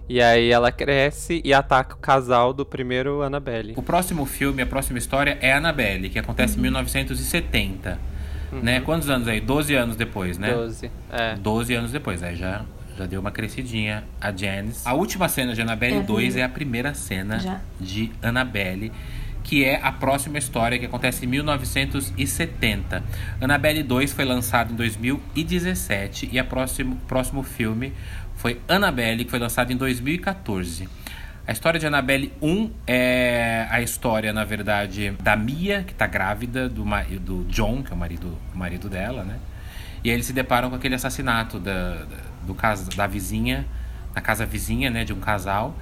E 0.10 0.22
aí 0.22 0.52
ela 0.52 0.72
cresce 0.72 1.40
e 1.46 1.54
ataca 1.54 1.94
o 1.96 2.00
casal 2.00 2.52
do 2.52 2.66
primeiro 2.66 3.22
Annabelle. 3.22 3.76
O 3.78 3.84
próximo 3.84 4.26
filme, 4.26 4.60
a 4.62 4.66
próxima 4.66 4.98
história 4.98 5.38
é 5.40 5.54
Annabelle, 5.54 6.10
que 6.10 6.18
acontece 6.18 6.54
uhum. 6.54 6.62
em 6.62 6.64
1970. 6.64 8.00
Uhum. 8.52 8.60
Né? 8.62 8.82
Quantos 8.82 9.08
anos 9.08 9.28
aí? 9.28 9.40
12 9.40 9.76
anos 9.76 9.96
depois, 9.96 10.40
né? 10.40 10.52
12, 10.52 10.92
é. 11.12 11.36
12 11.36 11.74
anos 11.76 11.92
depois, 11.92 12.24
aí 12.24 12.36
já, 12.36 12.66
já 12.98 13.06
deu 13.06 13.22
uma 13.22 13.30
crescidinha 13.30 14.04
a 14.20 14.36
Janice. 14.36 14.82
A 14.84 14.96
última 14.96 15.30
cena 15.30 15.54
de 15.54 15.62
Annabelle 15.62 15.98
é 15.98 16.02
2 16.02 16.38
é 16.38 16.44
a 16.44 16.50
primeira 16.50 16.96
cena 16.96 17.38
já. 17.38 17.62
de 17.80 18.12
Annabelle 18.24 18.92
que 19.50 19.66
é 19.66 19.80
a 19.82 19.92
próxima 19.92 20.38
história 20.38 20.78
que 20.78 20.86
acontece 20.86 21.26
em 21.26 21.28
1970. 21.28 23.04
Annabelle 23.42 23.82
2 23.82 24.14
foi 24.14 24.24
lançado 24.24 24.72
em 24.72 24.76
2017 24.76 26.30
e 26.32 26.40
o 26.40 26.46
próximo, 26.46 26.98
próximo 27.08 27.42
filme 27.42 27.92
foi 28.36 28.62
Annabelle, 28.68 29.26
que 29.26 29.32
foi 29.32 29.40
lançado 29.40 29.74
em 29.74 29.76
2014. 29.76 30.88
A 31.48 31.52
história 31.52 31.80
de 31.80 31.88
Annabelle 31.88 32.32
1 32.40 32.72
é 32.86 33.66
a 33.72 33.82
história, 33.82 34.32
na 34.32 34.44
verdade, 34.44 35.16
da 35.20 35.36
Mia, 35.36 35.84
que 35.84 35.94
está 35.94 36.06
grávida, 36.06 36.70
do, 36.70 36.84
do 37.20 37.44
John, 37.46 37.82
que 37.82 37.92
é 37.92 37.96
o 37.96 37.98
marido, 37.98 38.38
o 38.54 38.58
marido 38.58 38.88
dela, 38.88 39.24
né? 39.24 39.40
E 40.04 40.12
aí 40.12 40.16
eles 40.16 40.28
se 40.28 40.34
deparam 40.34 40.70
com 40.70 40.76
aquele 40.76 40.94
assassinato 40.94 41.60
da, 41.60 42.04
da, 42.04 42.18
do 42.46 42.54
caso, 42.54 42.88
da 42.96 43.08
vizinha, 43.08 43.66
na 44.14 44.22
casa 44.22 44.46
vizinha, 44.46 44.92
né, 44.92 45.04
de 45.04 45.12
um 45.12 45.20
casal. 45.20 45.76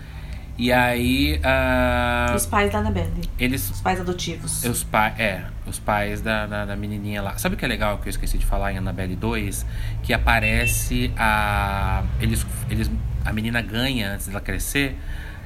E 0.57 0.73
aí. 0.73 1.39
Uh, 1.39 2.35
os 2.35 2.45
pais 2.45 2.71
da 2.71 2.79
Annabelle. 2.79 3.29
Eles, 3.37 3.69
os 3.69 3.81
pais 3.81 3.99
adotivos. 3.99 4.63
Os 4.63 4.83
pa 4.83 5.09
é, 5.19 5.45
os 5.67 5.77
pais 5.77 6.19
da, 6.21 6.47
da, 6.47 6.65
da, 6.65 6.75
menininha 6.75 7.21
lá. 7.21 7.37
Sabe 7.37 7.55
o 7.55 7.57
que 7.57 7.63
é 7.63 7.67
legal 7.67 7.99
que 7.99 8.07
eu 8.07 8.09
esqueci 8.09 8.37
de 8.37 8.45
falar 8.45 8.73
em 8.73 8.77
Annabelle 8.77 9.15
2? 9.15 9.65
Que 10.01 10.13
aparece 10.13 11.11
a. 11.15 12.03
Eles, 12.19 12.45
eles, 12.69 12.89
a 13.23 13.31
menina 13.31 13.61
ganha, 13.61 14.13
antes 14.13 14.27
dela 14.27 14.41
crescer, 14.41 14.97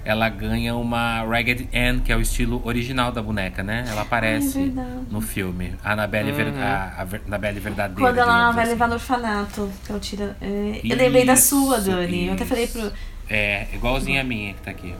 ela 0.06 0.30
ganha 0.30 0.76
uma 0.76 1.24
Ragged 1.24 1.70
Ann, 1.74 2.00
que 2.00 2.12
é 2.12 2.16
o 2.16 2.22
estilo 2.22 2.62
original 2.66 3.12
da 3.12 3.22
boneca, 3.22 3.62
né? 3.62 3.84
Ela 3.90 4.04
aparece 4.04 4.60
é 4.60 5.12
no 5.12 5.20
filme. 5.20 5.76
A 5.84 5.92
Annabelle, 5.92 6.32
uhum. 6.32 6.38
ver, 6.38 6.48
a, 6.58 6.96
a 6.98 7.28
Annabelle 7.28 7.60
verdadeira. 7.60 8.02
Quando 8.02 8.18
ela 8.18 8.52
vai 8.52 8.64
assim. 8.64 8.72
levar 8.72 8.88
no 8.88 8.94
orfanato, 8.94 9.70
que 9.86 9.92
ela 9.92 10.00
tira. 10.00 10.38
É, 10.42 10.80
eu 10.84 10.96
lembrei 10.96 11.26
da 11.26 11.36
sua, 11.36 11.82
Dani. 11.82 12.22
Isso. 12.22 12.28
Eu 12.30 12.34
até 12.34 12.46
falei 12.46 12.68
pro 12.68 12.92
é, 13.32 13.68
igualzinha 13.74 14.20
a 14.20 14.24
minha 14.26 14.54
que 14.54 14.62
tá 14.62 14.72
aqui. 14.72 14.94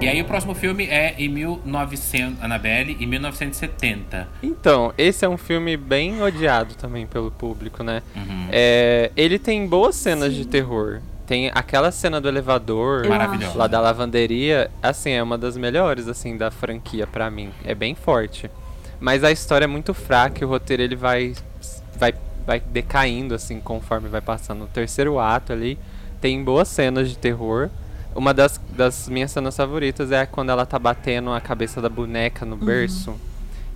E 0.00 0.06
aí 0.06 0.22
o 0.22 0.24
próximo 0.24 0.54
filme 0.54 0.86
é 0.86 1.16
em 1.18 1.28
1900, 1.28 2.40
Annabelle, 2.40 2.96
em 3.00 3.06
1970. 3.06 4.28
Então, 4.40 4.94
esse 4.96 5.24
é 5.24 5.28
um 5.28 5.36
filme 5.36 5.76
bem 5.76 6.22
odiado 6.22 6.76
também 6.76 7.04
pelo 7.04 7.32
público, 7.32 7.82
né? 7.82 8.00
Uhum. 8.14 8.46
É, 8.52 9.10
ele 9.16 9.40
tem 9.40 9.66
boas 9.66 9.96
cenas 9.96 10.32
Sim. 10.32 10.42
de 10.42 10.46
terror. 10.46 11.00
Tem 11.26 11.50
aquela 11.52 11.90
cena 11.90 12.20
do 12.20 12.28
elevador, 12.28 13.06
lá 13.56 13.66
da 13.66 13.80
lavanderia, 13.80 14.70
assim, 14.80 15.10
é 15.10 15.22
uma 15.22 15.36
das 15.36 15.56
melhores, 15.56 16.06
assim, 16.06 16.36
da 16.36 16.50
franquia 16.50 17.06
para 17.06 17.28
mim. 17.28 17.50
É 17.64 17.74
bem 17.74 17.96
forte. 17.96 18.48
Mas 19.00 19.24
a 19.24 19.32
história 19.32 19.64
é 19.64 19.68
muito 19.68 19.92
fraca 19.92 20.42
e 20.42 20.44
o 20.44 20.48
roteiro 20.48 20.82
ele 20.82 20.96
vai, 20.96 21.34
vai 21.96 22.14
vai 22.48 22.60
decaindo, 22.60 23.34
assim, 23.34 23.60
conforme 23.60 24.08
vai 24.08 24.22
passando 24.22 24.64
o 24.64 24.66
terceiro 24.66 25.18
ato 25.18 25.52
ali. 25.52 25.78
Tem 26.18 26.42
boas 26.42 26.66
cenas 26.66 27.10
de 27.10 27.18
terror. 27.18 27.68
Uma 28.14 28.32
das, 28.32 28.58
das 28.74 29.06
minhas 29.06 29.30
cenas 29.30 29.54
favoritas 29.54 30.10
é 30.10 30.24
quando 30.24 30.48
ela 30.48 30.64
tá 30.64 30.78
batendo 30.78 31.30
a 31.30 31.42
cabeça 31.42 31.82
da 31.82 31.90
boneca 31.90 32.46
no 32.46 32.56
berço. 32.56 33.14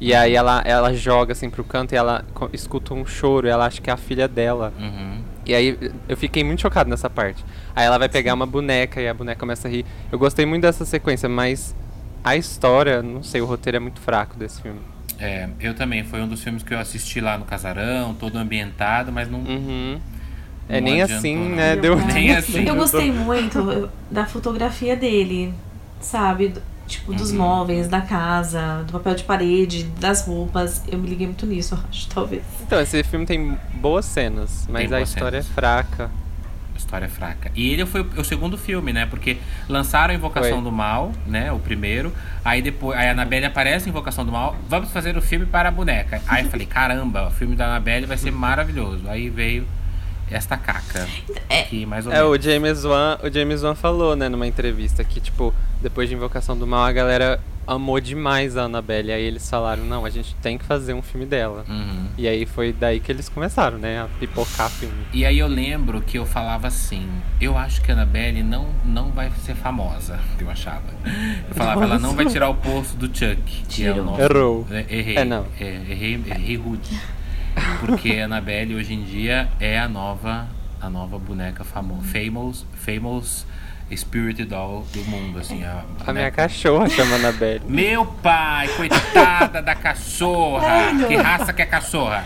E 0.00 0.14
aí 0.14 0.34
ela, 0.34 0.62
ela 0.64 0.94
joga 0.94 1.32
assim 1.32 1.50
pro 1.50 1.62
canto 1.62 1.92
e 1.92 1.96
ela 1.96 2.24
escuta 2.50 2.94
um 2.94 3.04
choro 3.04 3.46
e 3.46 3.50
ela 3.50 3.66
acha 3.66 3.78
que 3.78 3.90
é 3.90 3.92
a 3.92 3.96
filha 3.98 4.26
dela. 4.26 4.72
Uhum. 4.80 5.20
E 5.44 5.54
aí 5.54 5.92
eu 6.08 6.16
fiquei 6.16 6.42
muito 6.42 6.62
chocado 6.62 6.88
nessa 6.88 7.10
parte. 7.10 7.44
Aí 7.76 7.84
ela 7.84 7.98
vai 7.98 8.08
pegar 8.08 8.32
uma 8.32 8.46
boneca 8.46 9.02
e 9.02 9.06
a 9.06 9.12
boneca 9.12 9.38
começa 9.38 9.68
a 9.68 9.70
rir. 9.70 9.84
Eu 10.10 10.18
gostei 10.18 10.46
muito 10.46 10.62
dessa 10.62 10.86
sequência, 10.86 11.28
mas 11.28 11.76
a 12.24 12.34
história, 12.36 13.02
não 13.02 13.22
sei, 13.22 13.42
o 13.42 13.44
roteiro 13.44 13.76
é 13.76 13.80
muito 13.80 14.00
fraco 14.00 14.34
desse 14.34 14.62
filme. 14.62 14.80
É, 15.22 15.48
eu 15.60 15.74
também. 15.74 16.02
Foi 16.04 16.20
um 16.20 16.28
dos 16.28 16.42
filmes 16.42 16.62
que 16.62 16.74
eu 16.74 16.78
assisti 16.78 17.20
lá 17.20 17.38
no 17.38 17.44
casarão, 17.44 18.12
todo 18.14 18.36
ambientado, 18.38 19.12
mas 19.12 19.30
não. 19.30 19.40
Uhum. 19.40 20.00
É 20.68 20.80
nem 20.80 21.02
adiantou, 21.02 21.18
assim, 21.18 21.36
não. 21.36 21.56
né? 21.56 21.76
Deu 21.76 21.96
Nem 22.06 22.32
assim. 22.34 22.64
Eu 22.66 22.76
gostei 22.76 23.12
muito 23.12 23.88
da 24.10 24.26
fotografia 24.26 24.96
dele, 24.96 25.52
sabe? 26.00 26.48
Do- 26.48 26.72
Tipo, 26.84 27.14
dos 27.14 27.30
Uhum. 27.30 27.38
móveis, 27.38 27.88
da 27.88 28.02
casa, 28.02 28.82
do 28.86 28.92
papel 28.92 29.14
de 29.14 29.22
parede, 29.24 29.84
das 29.98 30.26
roupas. 30.26 30.82
Eu 30.86 30.98
me 30.98 31.08
liguei 31.08 31.26
muito 31.26 31.46
nisso, 31.46 31.78
acho, 31.88 32.06
talvez. 32.08 32.42
Então, 32.60 32.78
esse 32.80 33.02
filme 33.04 33.24
tem 33.24 33.56
boas 33.74 34.04
cenas, 34.04 34.66
mas 34.68 34.90
Tem 34.90 34.98
a 34.98 35.00
história 35.00 35.40
cenas. 35.40 35.50
é 35.50 35.54
fraca. 35.54 36.10
História 36.92 37.08
fraca. 37.08 37.50
E 37.54 37.70
ele 37.72 37.86
foi 37.86 38.02
o 38.02 38.22
segundo 38.22 38.58
filme, 38.58 38.92
né? 38.92 39.06
Porque 39.06 39.38
lançaram 39.66 40.12
Invocação 40.12 40.56
Foi. 40.56 40.62
do 40.62 40.70
Mal, 40.70 41.10
né? 41.26 41.50
O 41.50 41.58
primeiro. 41.58 42.12
Aí 42.44 42.60
depois, 42.60 42.98
aí 42.98 43.08
a 43.08 43.12
Annabelle 43.12 43.46
aparece 43.46 43.86
em 43.86 43.88
Invocação 43.88 44.26
do 44.26 44.30
Mal. 44.30 44.54
Vamos 44.68 44.90
fazer 44.90 45.16
o 45.16 45.22
filme 45.22 45.46
para 45.46 45.70
a 45.70 45.72
boneca. 45.72 46.20
Aí 46.28 46.44
eu 46.44 46.50
falei, 46.50 46.66
caramba, 46.68 47.28
o 47.28 47.30
filme 47.30 47.56
da 47.56 47.64
Annabelle 47.64 48.04
vai 48.04 48.18
ser 48.18 48.30
maravilhoso. 48.30 49.08
Aí 49.08 49.30
veio 49.30 49.66
esta 50.30 50.58
caca. 50.58 51.08
É. 51.48 51.62
Que 51.62 51.86
mais 51.86 52.06
ou 52.06 52.12
É, 52.12 52.22
o 52.22 52.30
menos. 52.32 52.44
James 52.44 52.84
Wan, 52.84 53.18
o 53.22 53.30
James 53.32 53.62
Wan 53.62 53.74
falou, 53.74 54.14
né, 54.14 54.28
numa 54.28 54.46
entrevista 54.46 55.02
que, 55.02 55.18
tipo, 55.18 55.54
depois 55.80 56.10
de 56.10 56.14
Invocação 56.14 56.54
do 56.58 56.66
Mal, 56.66 56.84
a 56.84 56.92
galera 56.92 57.40
amou 57.72 58.00
demais 58.00 58.56
a 58.56 58.62
Annabelle. 58.62 59.12
Aí 59.12 59.22
eles 59.22 59.48
falaram, 59.48 59.84
não, 59.84 60.04
a 60.04 60.10
gente 60.10 60.34
tem 60.36 60.56
que 60.58 60.64
fazer 60.64 60.94
um 60.94 61.02
filme 61.02 61.26
dela. 61.26 61.64
Uhum. 61.68 62.06
E 62.16 62.28
aí 62.28 62.46
foi 62.46 62.72
daí 62.72 63.00
que 63.00 63.10
eles 63.10 63.28
começaram, 63.28 63.78
né, 63.78 64.02
a 64.02 64.08
pipocar 64.18 64.70
filme. 64.70 65.06
E 65.12 65.24
aí 65.24 65.38
eu 65.38 65.48
lembro 65.48 66.00
que 66.00 66.18
eu 66.18 66.26
falava 66.26 66.68
assim, 66.68 67.08
eu 67.40 67.56
acho 67.56 67.82
que 67.82 67.90
a 67.90 67.94
Annabelle 67.94 68.42
não, 68.42 68.68
não 68.84 69.10
vai 69.10 69.30
ser 69.44 69.54
famosa, 69.54 70.18
eu 70.38 70.50
achava. 70.50 70.82
Eu 71.48 71.54
falava, 71.54 71.84
ela 71.84 71.98
não 71.98 72.14
vai 72.14 72.26
tirar 72.26 72.48
o 72.48 72.54
posto 72.54 72.96
do 72.96 73.06
Chuck, 73.06 73.42
que 73.68 73.86
é 73.86 73.92
o 73.92 74.04
nosso... 74.04 74.20
Errou. 74.20 74.66
É, 74.70 74.86
Errei. 74.88 75.16
É, 75.16 75.24
não. 75.24 75.46
É, 75.58 75.64
errei, 75.64 76.14
errei 76.14 76.56
rude. 76.56 77.00
Porque 77.80 78.12
a 78.12 78.24
Annabelle 78.24 78.74
hoje 78.74 78.94
em 78.94 79.04
dia 79.04 79.48
é 79.60 79.78
a 79.78 79.88
nova, 79.88 80.48
a 80.80 80.88
nova 80.88 81.18
boneca 81.18 81.64
famosa, 81.64 82.02
famous, 82.02 82.66
famous 82.74 83.46
spirit 83.96 84.44
doll 84.44 84.86
do 84.92 85.04
mundo, 85.04 85.38
assim. 85.38 85.64
A, 85.64 85.70
A 85.70 86.12
minha 86.12 86.28
boneca- 86.28 86.30
cachorra 86.42 86.88
chama 86.88 87.16
Annabelle. 87.16 87.62
Meu 87.68 88.04
pai, 88.06 88.68
coitada 88.76 89.60
da 89.62 89.74
cachorra. 89.74 90.92
Que 91.08 91.16
raça 91.16 91.52
que 91.52 91.62
é 91.62 91.66
cachorra? 91.66 92.24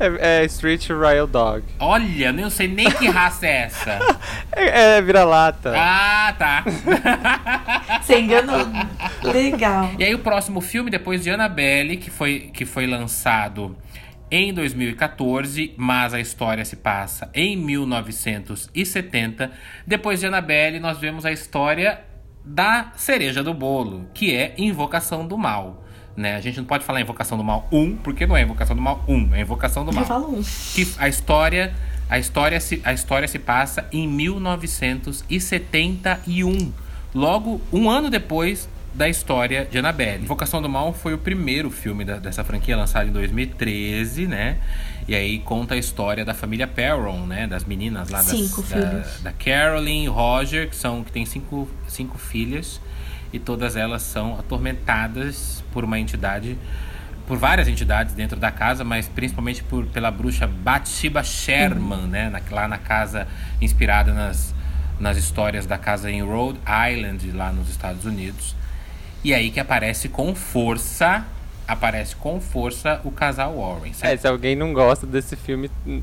É, 0.00 0.42
é 0.42 0.44
Street 0.44 0.88
Royal 0.90 1.26
Dog. 1.26 1.64
Olha, 1.80 2.26
eu 2.26 2.32
não 2.32 2.48
sei 2.50 2.68
nem 2.68 2.88
que 2.88 3.08
raça 3.08 3.46
é 3.46 3.62
essa. 3.62 3.98
É, 4.60 4.96
é 4.96 5.02
vira-lata. 5.02 5.72
Ah, 5.76 6.34
tá. 6.36 6.64
Você 8.02 8.18
enganou. 8.20 8.66
Legal. 9.22 9.90
E 9.98 10.02
aí 10.04 10.14
o 10.14 10.18
próximo 10.18 10.60
filme, 10.60 10.90
depois 10.90 11.22
de 11.22 11.30
Annabelle, 11.30 11.96
que 11.96 12.10
foi, 12.10 12.50
que 12.52 12.64
foi 12.64 12.86
lançado 12.86 13.76
em 14.30 14.52
2014, 14.52 15.74
mas 15.76 16.14
a 16.14 16.20
história 16.20 16.64
se 16.64 16.76
passa 16.76 17.30
em 17.34 17.56
1970. 17.56 19.50
Depois 19.86 20.20
de 20.20 20.26
Annabelle, 20.26 20.80
nós 20.80 20.98
vemos 20.98 21.24
a 21.24 21.32
história 21.32 22.00
da 22.44 22.92
cereja 22.96 23.42
do 23.42 23.52
bolo, 23.52 24.06
que 24.14 24.34
é 24.34 24.54
Invocação 24.56 25.26
do 25.26 25.36
Mal. 25.36 25.84
Né? 26.16 26.34
A 26.34 26.40
gente 26.40 26.58
não 26.58 26.64
pode 26.64 26.84
falar 26.84 27.00
Invocação 27.00 27.38
do 27.38 27.44
Mal 27.44 27.68
1, 27.70 27.98
porque 27.98 28.26
não 28.26 28.36
é 28.36 28.42
Invocação 28.42 28.74
do 28.74 28.82
Mal 28.82 29.04
1, 29.06 29.34
é 29.34 29.40
Invocação 29.40 29.84
do 29.84 29.90
Eu 29.90 29.94
Mal 29.94 30.04
falo 30.04 30.38
um. 30.38 30.42
que 30.74 30.88
a 30.98 31.08
história 31.08 31.74
a 32.10 32.18
história 32.18 32.58
se, 32.58 32.80
a 32.84 32.92
história 32.92 33.28
se 33.28 33.38
passa 33.38 33.86
em 33.92 34.08
1971 34.08 36.72
logo 37.14 37.60
um 37.70 37.90
ano 37.90 38.08
depois 38.08 38.66
da 38.98 39.08
história 39.08 39.64
de 39.70 39.78
Annabelle. 39.78 40.24
Invocação 40.24 40.60
do 40.60 40.68
Mal 40.68 40.92
foi 40.92 41.14
o 41.14 41.18
primeiro 41.18 41.70
filme 41.70 42.04
da- 42.04 42.18
dessa 42.18 42.42
franquia 42.42 42.76
lançado 42.76 43.08
em 43.08 43.12
2013, 43.12 44.26
né? 44.26 44.58
E 45.06 45.14
aí 45.14 45.38
conta 45.38 45.74
a 45.74 45.76
história 45.78 46.24
da 46.24 46.34
família 46.34 46.66
Perron, 46.66 47.24
né? 47.24 47.46
Das 47.46 47.64
meninas 47.64 48.08
lá 48.10 48.18
das, 48.18 48.26
Cinco 48.26 48.62
da, 48.64 48.76
da 49.22 49.32
Carolyn 49.32 50.04
e 50.04 50.08
Roger, 50.08 50.68
que 50.68 50.74
são 50.76 51.04
que 51.04 51.12
tem 51.12 51.24
cinco, 51.24 51.68
cinco 51.86 52.18
filhas 52.18 52.80
e 53.32 53.38
todas 53.38 53.76
elas 53.76 54.02
são 54.02 54.36
atormentadas 54.38 55.62
por 55.72 55.84
uma 55.84 55.98
entidade 55.98 56.58
por 57.26 57.36
várias 57.36 57.68
entidades 57.68 58.14
dentro 58.14 58.40
da 58.40 58.50
casa, 58.50 58.82
mas 58.84 59.06
principalmente 59.06 59.62
por, 59.62 59.84
pela 59.86 60.10
bruxa 60.10 60.46
Bathsheba 60.46 61.22
Sherman, 61.22 62.06
né? 62.08 62.30
Na- 62.30 62.40
lá 62.50 62.66
na 62.66 62.78
casa 62.78 63.28
inspirada 63.60 64.12
nas, 64.12 64.52
nas 64.98 65.16
histórias 65.16 65.66
da 65.66 65.76
casa 65.78 66.10
em 66.10 66.22
Rhode 66.22 66.58
Island, 66.90 67.30
lá 67.32 67.52
nos 67.52 67.68
Estados 67.70 68.04
Unidos. 68.04 68.56
E 69.24 69.34
aí 69.34 69.50
que 69.50 69.58
aparece 69.60 70.08
com 70.08 70.34
força, 70.34 71.24
aparece 71.66 72.14
com 72.16 72.40
força 72.40 73.00
o 73.04 73.10
casal 73.10 73.56
Warren. 73.56 73.90
É, 73.90 73.94
certo? 73.94 74.20
se 74.20 74.28
alguém 74.28 74.54
não 74.56 74.72
gosta 74.72 75.06
desse 75.06 75.34
filme, 75.36 75.70
hum, 75.86 76.00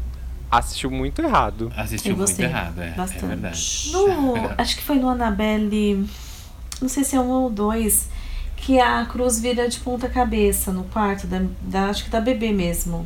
assistiu 0.51 0.91
muito 0.91 1.21
errado. 1.21 1.71
Assistiu 1.75 2.11
Eu 2.11 2.17
muito 2.17 2.39
errado, 2.39 2.81
é, 2.81 2.87
é 2.89 2.91
bastante. 2.91 3.25
verdade. 3.25 3.89
No, 3.91 4.33
acho 4.57 4.75
que 4.75 4.83
foi 4.83 4.97
no 4.97 5.09
Annabelle. 5.09 6.07
Não 6.81 6.89
sei 6.89 7.03
se 7.03 7.15
é 7.15 7.19
um 7.19 7.29
ou 7.29 7.49
dois. 7.49 8.09
Que 8.57 8.79
a 8.79 9.05
cruz 9.05 9.39
vira 9.39 9.67
de 9.69 9.79
ponta 9.79 10.09
cabeça 10.09 10.71
no 10.71 10.83
quarto 10.85 11.27
da, 11.27 11.41
da- 11.61 11.89
acho 11.89 12.03
que 12.05 12.09
da 12.09 12.19
bebê 12.21 12.51
mesmo. 12.51 13.05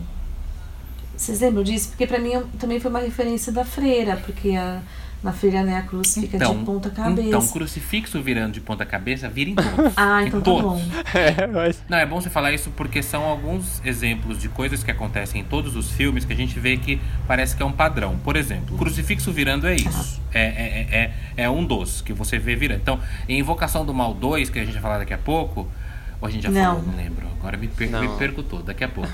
Vocês 1.16 1.40
lembram 1.42 1.64
disso? 1.64 1.90
Porque 1.90 2.08
pra 2.08 2.18
mim 2.20 2.32
também 2.58 2.80
foi 2.80 2.90
uma 2.90 3.00
referência 3.00 3.52
da 3.52 3.66
freira, 3.66 4.16
porque 4.18 4.56
a, 4.56 4.80
na 5.22 5.34
freira 5.34 5.64
né, 5.64 5.78
a 5.78 5.82
cruz 5.82 6.14
fica 6.14 6.38
de 6.38 6.56
ponta 6.64 6.90
cabeça. 6.90 7.28
então, 7.28 7.46
crucifixo 7.48 8.22
virando 8.22 8.54
de 8.54 8.62
ponta 8.62 8.86
cabeça, 8.86 9.28
vira 9.30 9.50
em 9.50 9.56
todos. 9.56 9.94
Ah, 9.98 10.24
Em 10.24 10.28
então 10.28 10.40
tá 10.40 10.46
todos. 10.46 10.64
bom. 10.64 10.82
É, 11.14 11.48
mas... 11.48 11.84
Não, 11.90 11.98
é 11.98 12.06
bom 12.06 12.22
você 12.22 12.30
falar 12.30 12.54
isso 12.54 12.72
porque 12.72 13.04
são 13.04 13.24
alguns 13.24 13.82
exemplos 13.86 14.40
de 14.40 14.48
coisas 14.48 14.84
que 14.84 14.92
acontecem 14.92 15.42
em 15.42 15.44
todos 15.44 15.76
os 15.76 15.92
filmes 15.92 16.24
que 16.24 16.32
a 16.32 16.36
gente 16.36 16.58
vê 16.60 16.78
que 16.78 17.02
parece 17.28 17.56
que 17.56 17.62
é 17.62 17.66
um 17.66 17.72
padrão. 17.72 18.18
Por 18.24 18.36
exemplo, 18.38 18.76
o 18.76 18.78
crucifixo 18.78 19.32
virando 19.32 19.68
é 19.68 19.76
isso. 19.76 20.22
É, 20.34 20.42
é, 20.42 20.46
é, 20.46 21.02
é, 21.38 21.44
é 21.44 21.50
um 21.50 21.66
dos 21.66 22.02
que 22.02 22.14
você 22.14 22.38
vê 22.40 22.56
virando. 22.56 22.80
Então, 22.82 23.00
em 23.28 23.40
Invocação 23.40 23.86
do 23.86 23.94
Mal 23.94 24.14
2, 24.14 24.50
que 24.50 24.60
a 24.60 24.64
gente 24.64 24.74
vai 24.74 24.82
falar 24.82 24.98
daqui 25.00 25.14
a 25.14 25.18
pouco, 25.18 25.68
ou 26.22 26.28
a 26.28 26.32
gente 26.32 26.44
já 26.44 26.50
Não. 26.52 26.76
falou, 26.78 26.84
não 26.84 26.96
lembro. 26.96 27.28
Agora 27.40 27.58
me, 27.58 27.68
per 27.68 27.90
Não. 27.90 28.02
me 28.02 28.10
perco 28.18 28.44
todo, 28.44 28.64
daqui 28.64 28.84
a 28.84 28.88
pouco. 28.90 29.10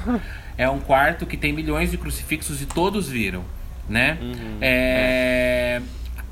é 0.57 0.69
um 0.69 0.79
quarto 0.79 1.25
que 1.25 1.37
tem 1.37 1.53
milhões 1.53 1.91
de 1.91 1.97
crucifixos 1.97 2.61
e 2.61 2.65
todos 2.65 3.07
viram, 3.09 3.43
né? 3.89 4.17
É... 4.61 5.81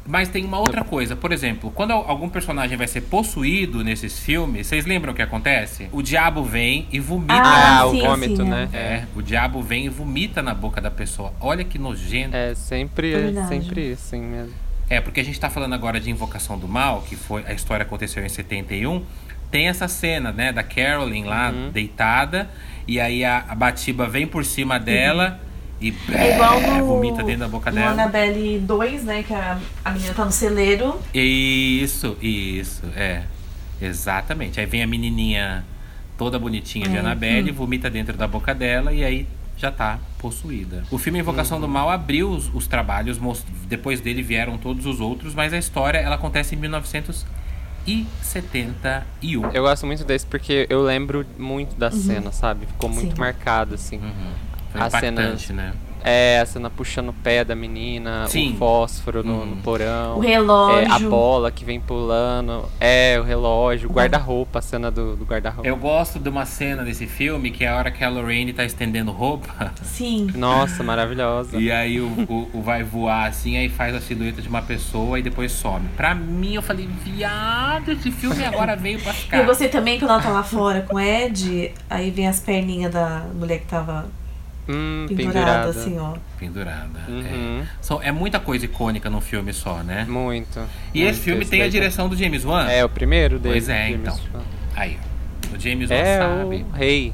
Mas 0.05 0.27
tem 0.27 0.43
uma 0.43 0.59
outra 0.59 0.83
coisa, 0.83 1.15
por 1.15 1.31
exemplo, 1.31 1.71
quando 1.71 1.91
al- 1.91 2.03
algum 2.09 2.27
personagem 2.27 2.75
vai 2.77 2.87
ser 2.87 3.01
possuído 3.01 3.85
nesses 3.85 4.19
filmes, 4.19 4.67
vocês 4.67 4.85
lembram 4.85 5.13
o 5.13 5.15
que 5.15 5.21
acontece? 5.21 5.87
O 5.93 6.01
diabo 6.01 6.43
vem 6.43 6.87
e 6.91 6.99
vomita. 6.99 7.33
Ah, 7.35 7.79
Ah, 7.79 7.85
o 7.85 7.91
sim, 7.91 8.01
vômito, 8.01 8.43
sim, 8.43 8.49
né? 8.49 8.67
É, 8.73 9.03
o 9.15 9.21
diabo 9.21 9.61
vem 9.61 9.85
e 9.85 9.89
vomita 9.89 10.41
na 10.41 10.53
boca 10.53 10.81
da 10.81 10.91
pessoa. 10.91 11.33
Olha 11.39 11.63
que 11.63 11.79
nojento. 11.79 12.35
É 12.35 12.53
sempre, 12.53 13.13
É 13.13 13.29
é 13.29 13.45
sempre 13.45 13.93
assim 13.93 14.19
mesmo. 14.21 14.53
É, 14.89 14.99
porque 14.99 15.21
a 15.21 15.23
gente 15.23 15.39
tá 15.39 15.49
falando 15.49 15.73
agora 15.73 16.01
de 16.01 16.11
Invocação 16.11 16.59
do 16.59 16.67
Mal, 16.67 17.01
que 17.07 17.15
foi 17.15 17.45
a 17.47 17.53
história 17.53 17.83
aconteceu 17.83 18.25
em 18.25 18.29
71. 18.29 19.01
Tem 19.49 19.69
essa 19.69 19.87
cena, 19.87 20.33
né, 20.33 20.51
da 20.51 20.63
Carolyn 20.63 21.23
lá 21.23 21.49
Uhum. 21.49 21.69
deitada, 21.71 22.49
e 22.85 22.99
aí 22.99 23.23
a, 23.23 23.45
a 23.47 23.55
Batiba 23.55 24.05
vem 24.09 24.27
por 24.27 24.43
cima 24.43 24.77
dela 24.77 25.39
e 25.89 25.93
É 26.13 26.34
igual 26.36 26.62
no, 26.62 26.86
vomita 26.86 27.24
dentro 27.24 27.41
da 27.41 27.48
boca 27.48 27.72
no 27.72 27.78
dela. 27.78 27.91
Annabelle 27.91 28.60
2, 28.60 29.04
né? 29.04 29.24
Que 29.24 29.34
a, 29.34 29.60
a 29.84 29.91
menina 29.91 30.13
tá 30.13 30.24
no 30.26 30.32
celeiro. 30.32 31.00
Isso, 31.13 32.15
isso, 32.22 32.84
é. 32.96 33.24
Exatamente. 33.82 34.60
Aí 34.60 34.65
vem 34.65 34.82
a 34.82 34.88
menininha 34.88 35.63
toda 36.17 36.39
bonitinha 36.39 36.88
de 36.88 36.96
É, 36.96 37.00
Annabelle, 37.00 37.52
vomita 37.52 37.89
dentro 37.89 38.15
da 38.15 38.28
boca 38.28 38.54
dela 38.56 38.93
e 38.93 39.04
aí 39.04 39.28
já 39.58 39.69
tá 39.72 40.00
possuída. 40.17 40.84
O 40.89 40.98
filme 40.98 41.19
Invocação 41.19 41.60
do 41.60 41.67
Mal 41.67 41.89
abriu 41.89 42.30
os, 42.30 42.50
os 42.54 42.65
trabalhos, 42.67 43.17
most- 43.19 43.46
depois 43.67 44.00
dele 44.02 44.22
vieram 44.22 44.58
todos 44.58 44.86
os 44.86 45.00
outros, 45.02 45.34
mas 45.36 45.54
a 45.54 45.58
história 45.58 45.98
ela 46.00 46.15
acontece 46.15 46.56
em 46.56 46.60
1971. 46.60 49.52
Eu 49.54 49.63
gosto 49.63 49.86
muito 49.86 50.04
desse 50.04 50.26
porque 50.26 50.65
eu 50.69 50.82
lembro 50.84 51.26
muito 51.38 51.76
da 51.76 51.91
cena, 51.91 52.32
sabe? 52.32 52.65
Ficou 52.65 52.89
muito 52.89 53.13
Sim. 53.15 53.19
marcado, 53.19 53.76
assim. 53.76 53.98
Uhum. 53.98 54.52
Foi 54.73 54.81
impactante, 54.88 55.47
cenas- 55.47 55.49
né? 55.49 55.73
É, 56.05 56.41
a 56.41 56.45
cena 56.45 56.69
puxando 56.69 57.07
o 57.09 57.13
pé 57.13 57.45
da 57.45 57.55
menina, 57.55 58.27
Sim. 58.27 58.55
o 58.55 58.57
fósforo 58.57 59.23
no, 59.23 59.43
Hum. 59.43 59.45
no 59.45 59.55
porão. 59.62 60.17
O 60.17 60.19
relógio. 60.19 60.91
É, 60.91 60.91
a 60.91 60.99
bola 60.99 61.49
que 61.49 61.63
vem 61.63 61.79
pulando. 61.79 62.65
É, 62.77 63.17
o 63.17 63.23
relógio, 63.23 63.89
o 63.89 63.93
guarda-roupa, 63.93 64.59
a 64.59 64.62
cena 64.62 64.91
do, 64.91 65.15
do 65.15 65.23
guarda-roupa. 65.23 65.65
Eu 65.65 65.77
gosto 65.77 66.19
de 66.19 66.27
uma 66.27 66.45
cena 66.45 66.83
desse 66.83 67.07
filme 67.07 67.51
que 67.51 67.63
é 67.63 67.69
a 67.69 67.77
hora 67.77 67.89
que 67.89 68.03
a 68.03 68.09
Lorraine 68.09 68.51
tá 68.51 68.65
estendendo 68.65 69.13
roupa 69.13 69.71
Sim. 69.81 70.27
Nossa, 70.36 70.83
maravilhosa. 70.83 71.57
e 71.57 71.71
aí 71.71 72.01
o, 72.01 72.07
o- 72.27 72.49
o 72.53 72.62
vai 72.62 72.83
voar 72.83 73.29
assim, 73.29 73.55
aí 73.55 73.69
faz 73.69 73.95
a 73.95 74.01
silhueta 74.01 74.41
de 74.41 74.49
uma 74.49 74.62
pessoa 74.62 75.17
e 75.17 75.21
depois 75.21 75.53
some. 75.53 75.88
Pra 75.95 76.13
mim, 76.13 76.55
eu 76.55 76.62
falei, 76.62 76.86
viado, 77.05 77.93
esse 77.93 78.12
filme 78.12 78.43
agora 78.43 78.75
veio 78.75 78.99
pra 78.99 79.13
E 79.13 79.15
ficar. 79.15 79.38
eu 79.38 79.45
gostei 79.45 79.69
também 79.69 79.97
quando 79.99 80.12
ela 80.12 80.21
tá 80.21 80.29
lá 80.31 80.43
fora 80.43 80.81
com 80.81 80.97
o 80.97 80.99
Ed, 80.99 81.71
aí 81.89 82.12
vem 82.12 82.27
as 82.27 82.41
perninhas 82.41 82.91
da 82.91 83.23
mulher 83.33 83.59
que 83.59 83.67
tava 83.67 84.05
Hum, 84.69 85.06
pendurada, 85.10 85.34
pendurada. 85.34 85.69
assim, 85.69 85.99
ó. 85.99 86.13
Pendurada. 86.39 86.99
Uhum. 87.08 87.62
É. 87.62 87.65
São- 87.82 88.02
é 88.02 88.12
muita 88.12 88.39
coisa 88.39 88.63
icônica 88.65 89.10
num 89.10 89.19
filme 89.21 89.52
só, 89.54 89.78
né? 89.84 90.06
Muito. 90.10 90.60
E 90.93 91.02
esse 91.02 91.12
muito. 91.13 91.23
filme 91.23 91.45
tem 91.45 91.62
a 91.62 91.65
tá- 91.65 91.69
direção 91.69 92.08
do 92.08 92.15
James 92.15 92.45
Wan. 92.45 92.67
É, 92.69 92.84
o 92.86 92.89
primeiro 92.89 93.38
dele. 93.39 93.56
Pois 93.56 93.67
é, 93.69 93.88
James 93.89 94.02
então. 94.02 94.17
Wan. 94.34 94.41
Aí. 94.76 94.97
O 95.54 95.60
James 95.60 95.89
Wan 95.89 95.95
É 95.95 96.17
sabe. 96.19 96.65
o 96.71 96.76
rei. 96.76 97.13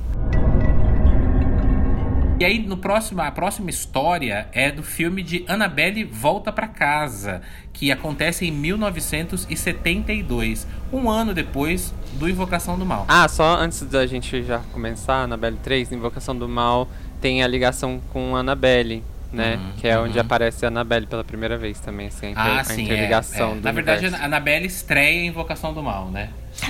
E 2.39 2.45
aí, 2.45 2.59
no 2.65 2.77
próximo, 2.77 3.21
a 3.21 3.29
próxima 3.31 3.69
história 3.69 4.47
é 4.53 4.71
do 4.71 4.81
filme 4.81 5.21
de 5.21 5.43
Annabelle 5.45 6.05
Volta 6.05 6.53
pra 6.53 6.69
Casa, 6.69 7.41
que 7.73 7.91
acontece 7.91 8.45
em 8.47 8.51
1972, 8.51 10.65
um 10.93 11.09
ano 11.09 11.33
depois 11.33 11.93
do 12.13 12.29
Invocação 12.29 12.79
do 12.79 12.85
Mal. 12.85 13.03
Ah, 13.09 13.27
só 13.27 13.57
antes 13.57 13.81
da 13.81 14.07
gente 14.07 14.41
já 14.43 14.59
começar, 14.71 15.23
Annabelle 15.23 15.57
3, 15.61 15.91
Invocação 15.91 16.33
do 16.33 16.47
Mal 16.47 16.87
tem 17.21 17.43
a 17.43 17.47
ligação 17.47 18.01
com 18.11 18.35
Annabelle, 18.35 19.03
né? 19.31 19.55
Uhum, 19.57 19.71
que 19.77 19.87
é 19.87 19.99
onde 19.99 20.15
uhum. 20.17 20.21
aparece 20.21 20.65
a 20.65 20.69
Annabelle 20.69 21.05
pela 21.05 21.23
primeira 21.23 21.57
vez 21.57 21.79
também, 21.79 22.07
assim, 22.07 22.27
a, 22.27 22.29
inter- 22.31 22.43
Ah, 22.43 22.59
a 22.59 22.63
sim, 22.63 22.81
é, 22.81 22.85
interligação 22.85 23.51
é. 23.51 23.55
do 23.55 23.61
Na 23.61 23.71
verdade, 23.71 23.99
universo. 24.01 24.23
a 24.23 24.25
Annabelle 24.27 24.65
estreia 24.65 25.25
Invocação 25.25 25.73
do 25.73 25.83
Mal, 25.83 26.09
né? 26.09 26.29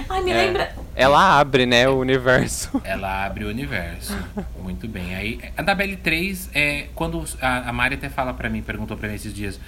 Ai, 0.10 0.22
me 0.22 0.32
É. 0.32 0.36
lembra. 0.46 0.72
Ela 0.96 1.40
abre, 1.40 1.66
né, 1.66 1.88
o 1.88 1.98
universo. 1.98 2.82
Ela 2.84 3.26
abre 3.26 3.46
o 3.46 3.48
universo. 3.50 4.16
Muito 4.62 4.88
bem. 4.88 5.16
Aí, 5.16 5.40
Annabelle 5.58 5.96
3 5.96 6.50
é 6.54 6.88
quando 6.94 7.24
a, 7.42 7.70
a 7.70 7.74
Mari 7.74 7.96
até 7.96 8.10
fala 8.10 8.34
pra 8.34 8.50
mim, 8.50 8.62
perguntou 8.62 8.98
pra 8.98 9.08
mim 9.08 9.16
esses 9.16 9.34
dias. 9.34 9.60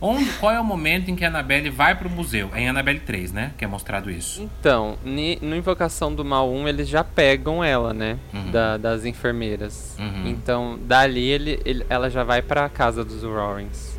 Onde, 0.00 0.24
qual 0.40 0.52
é 0.52 0.58
o 0.60 0.64
momento 0.64 1.10
em 1.10 1.16
que 1.16 1.24
a 1.24 1.28
Annabelle 1.28 1.68
vai 1.70 1.94
pro 1.94 2.08
museu? 2.08 2.50
É 2.54 2.60
em 2.62 2.68
Annabelle 2.68 3.00
3, 3.00 3.32
né? 3.32 3.52
Que 3.58 3.64
é 3.64 3.68
mostrado 3.68 4.10
isso. 4.10 4.42
Então, 4.60 4.96
ni- 5.04 5.38
no 5.42 5.54
Invocação 5.54 6.14
do 6.14 6.24
Mal 6.24 6.50
1, 6.50 6.66
eles 6.68 6.88
já 6.88 7.04
pegam 7.04 7.62
ela, 7.62 7.92
né? 7.92 8.18
Uhum. 8.32 8.50
da- 8.50 8.76
das 8.76 9.04
enfermeiras. 9.04 9.96
Uhum. 9.98 10.26
Então, 10.26 10.78
dali 10.82 11.22
ele, 11.28 11.60
ele- 11.64 11.84
ela 11.90 12.08
já 12.08 12.24
vai 12.24 12.40
pra 12.42 12.68
casa 12.68 13.04
dos 13.04 13.22
Warrens. 13.22 13.89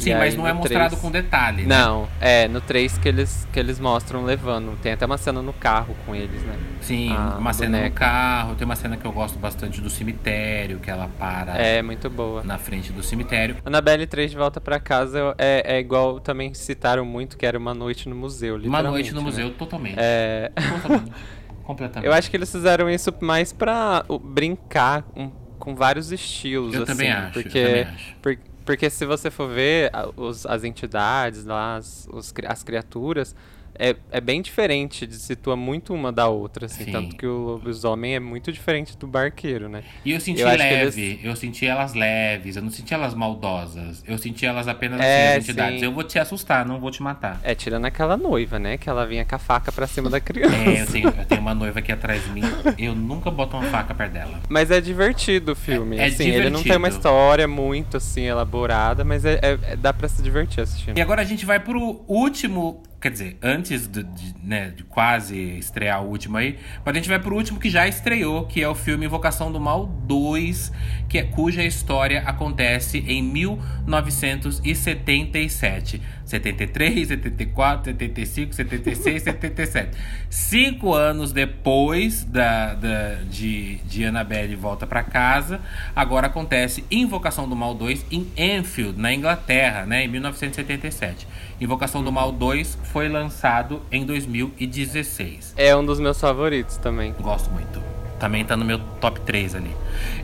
Sim, 0.00 0.14
mas 0.14 0.34
não 0.36 0.46
é 0.46 0.52
mostrado 0.52 0.88
3 0.90 1.00
com 1.02 1.10
detalhe, 1.10 1.62
né? 1.66 1.76
Não, 1.76 2.08
é, 2.20 2.48
no 2.48 2.60
3 2.60 2.96
que 2.98 3.08
eles, 3.08 3.46
que 3.52 3.58
eles 3.60 3.78
mostram 3.78 4.24
levando. 4.24 4.76
Tem 4.80 4.92
até 4.92 5.04
uma 5.06 5.18
cena 5.18 5.42
no 5.42 5.52
carro 5.52 5.94
com 6.06 6.14
eles, 6.14 6.42
né? 6.42 6.54
Sim, 6.80 7.12
a 7.12 7.36
uma 7.38 7.52
cena 7.52 7.70
no 7.70 7.76
boneca. 7.78 7.96
carro. 8.00 8.54
Tem 8.54 8.64
uma 8.64 8.76
cena 8.76 8.96
que 8.96 9.04
eu 9.06 9.12
gosto 9.12 9.38
bastante 9.38 9.80
do 9.80 9.90
cemitério, 9.90 10.78
que 10.78 10.90
ela 10.90 11.08
para 11.18 11.56
É, 11.58 11.82
muito 11.82 12.08
boa. 12.08 12.42
na 12.42 12.56
frente 12.58 12.92
do 12.92 13.02
cemitério. 13.02 13.56
Annabelle 13.64 14.06
3 14.06 14.30
de 14.30 14.36
volta 14.36 14.60
pra 14.60 14.80
casa 14.80 15.34
é, 15.38 15.76
é 15.76 15.78
igual 15.80 16.18
também 16.20 16.54
citaram 16.54 17.04
muito 17.04 17.36
que 17.36 17.44
era 17.44 17.58
uma 17.58 17.74
noite 17.74 18.08
no 18.08 18.16
museu, 18.16 18.54
Uma 18.54 18.62
literalmente. 18.62 18.92
noite 18.92 19.14
no 19.14 19.20
né? 19.20 19.26
museu, 19.26 19.50
totalmente. 19.50 19.96
É, 19.98 20.50
Totalmente. 20.82 21.12
Completamente. 21.64 22.06
eu 22.08 22.12
acho 22.12 22.28
que 22.30 22.36
eles 22.36 22.50
fizeram 22.50 22.90
isso 22.90 23.12
mais 23.20 23.52
pra 23.52 24.04
brincar 24.24 25.04
um- 25.16 25.30
com 25.58 25.74
vários 25.76 26.10
estilos, 26.10 26.74
Eu 26.74 26.82
assim. 26.82 26.92
também 26.92 27.12
acho, 27.12 27.38
eu 27.38 27.42
Porque, 27.42 27.64
também 27.66 27.82
acho. 27.82 28.16
por- 28.22 28.38
porque 28.70 28.88
se 28.88 29.04
você 29.04 29.30
for 29.32 29.48
ver 29.48 29.90
os- 30.16 30.46
as 30.46 30.62
entidades 30.62 31.44
lá, 31.44 31.76
as, 31.76 32.06
os 32.12 32.32
as 32.46 32.62
criaturas, 32.62 33.34
é, 33.78 33.96
é 34.10 34.20
bem 34.20 34.42
diferente, 34.42 35.10
situa 35.14 35.56
muito 35.56 35.94
uma 35.94 36.12
da 36.12 36.28
outra, 36.28 36.66
assim. 36.66 36.84
Sim. 36.84 36.92
Tanto 36.92 37.16
que 37.16 37.26
o 37.26 37.38
lobisomem 37.38 38.14
é 38.14 38.20
muito 38.20 38.52
diferente 38.52 38.96
do 38.96 39.06
barqueiro, 39.06 39.68
né? 39.68 39.82
E 40.04 40.12
eu 40.12 40.20
senti 40.20 40.40
Eu 40.40 40.48
leve, 40.48 41.20
eu 41.22 41.34
senti 41.36 41.66
elas 41.66 41.94
leves, 41.94 42.56
eu 42.56 42.62
não 42.62 42.70
senti 42.70 42.92
elas 42.94 43.14
maldosas. 43.14 44.02
Eu 44.06 44.18
senti 44.18 44.44
elas 44.46 44.68
apenas 44.68 45.00
É, 45.00 45.28
assim, 45.30 45.38
as 45.38 45.44
entidades. 45.44 45.82
Eu 45.82 45.92
vou 45.92 46.04
te 46.04 46.18
assustar, 46.18 46.64
não 46.66 46.78
vou 46.80 46.90
te 46.90 47.02
matar. 47.02 47.40
É, 47.42 47.54
tirando 47.54 47.84
aquela 47.86 48.16
noiva, 48.16 48.58
né? 48.58 48.76
Que 48.76 48.88
ela 48.88 49.06
vinha 49.06 49.24
com 49.24 49.34
a 49.34 49.38
faca 49.38 49.72
pra 49.72 49.86
cima 49.86 50.10
da 50.10 50.20
criança. 50.20 50.54
É, 50.56 50.82
eu 50.82 50.86
tenho, 50.86 51.08
eu 51.08 51.24
tenho 51.26 51.40
uma 51.40 51.54
noiva 51.54 51.78
aqui 51.78 51.92
atrás 51.92 52.22
de 52.24 52.30
mim, 52.30 52.42
eu 52.78 52.94
nunca 52.94 53.30
boto 53.30 53.56
uma 53.56 53.66
faca 53.66 53.94
perto 53.94 54.12
dela. 54.12 54.40
Mas 54.48 54.70
é 54.70 54.80
divertido 54.80 55.52
o 55.52 55.56
filme. 55.56 55.96
É- 55.96 56.02
é 56.02 56.06
assim, 56.06 56.28
ele 56.28 56.50
não 56.50 56.62
tem 56.62 56.72
uma 56.72 56.88
divertido. 56.88 56.96
história 56.98 57.48
muito 57.48 57.96
assim 57.96 58.22
elaborada, 58.24 59.04
mas 59.04 59.24
é, 59.24 59.34
é- 59.42 59.58
é- 59.72 59.76
dá 59.76 59.92
pra 59.92 60.08
se 60.08 60.22
divertir 60.22 60.60
assistindo. 60.62 60.96
E 60.98 61.00
agora 61.00 61.22
a 61.22 61.24
gente 61.24 61.44
vai 61.46 61.58
pro 61.60 62.02
último, 62.06 62.82
quer 63.00 63.10
dizer, 63.10 63.38
antes 63.42 63.86
de, 63.86 64.06
né, 64.42 64.74
de 64.76 64.84
quase 64.84 65.38
estrear 65.58 66.04
o 66.04 66.08
último 66.08 66.36
aí, 66.36 66.58
mas 66.84 66.94
a 66.94 66.98
gente 66.98 67.08
vai 67.08 67.18
pro 67.18 67.34
último 67.34 67.58
que 67.58 67.70
já 67.70 67.88
estreou, 67.88 68.44
que 68.46 68.62
é 68.62 68.68
o 68.68 68.74
filme 68.74 69.06
Invocação 69.06 69.50
do 69.50 69.58
Mal 69.58 69.86
2, 69.86 70.70
que 71.08 71.16
é, 71.16 71.22
cuja 71.22 71.64
história 71.64 72.20
acontece 72.26 72.98
em 72.98 73.22
1977. 73.22 76.02
73, 76.30 77.08
74, 77.08 77.92
75, 77.92 78.54
76, 78.54 79.22
77. 79.22 79.98
Cinco 80.28 80.94
anos 80.94 81.32
depois 81.32 82.24
da, 82.24 82.74
da, 82.74 83.14
de, 83.28 83.76
de 83.78 84.04
Annabelle 84.04 84.54
volta 84.54 84.86
pra 84.86 85.02
casa, 85.02 85.60
agora 85.94 86.28
acontece 86.28 86.84
Invocação 86.90 87.48
do 87.48 87.56
Mal 87.56 87.74
2 87.74 88.06
em 88.10 88.26
Enfield, 88.36 88.98
na 88.98 89.12
Inglaterra, 89.12 89.84
né, 89.84 90.04
em 90.04 90.08
1977. 90.08 91.26
Invocação 91.60 92.02
do 92.02 92.12
Mal 92.12 92.32
2 92.32 92.78
foi 92.84 93.08
lançado 93.08 93.82
em 93.90 94.04
2016. 94.06 95.54
É 95.56 95.74
um 95.76 95.84
dos 95.84 96.00
meus 96.00 96.20
favoritos 96.20 96.76
também. 96.76 97.12
Gosto 97.20 97.50
muito. 97.50 97.99
Também 98.20 98.44
tá 98.44 98.54
no 98.56 98.64
meu 98.66 98.78
top 99.00 99.18
3 99.22 99.54
ali. 99.54 99.74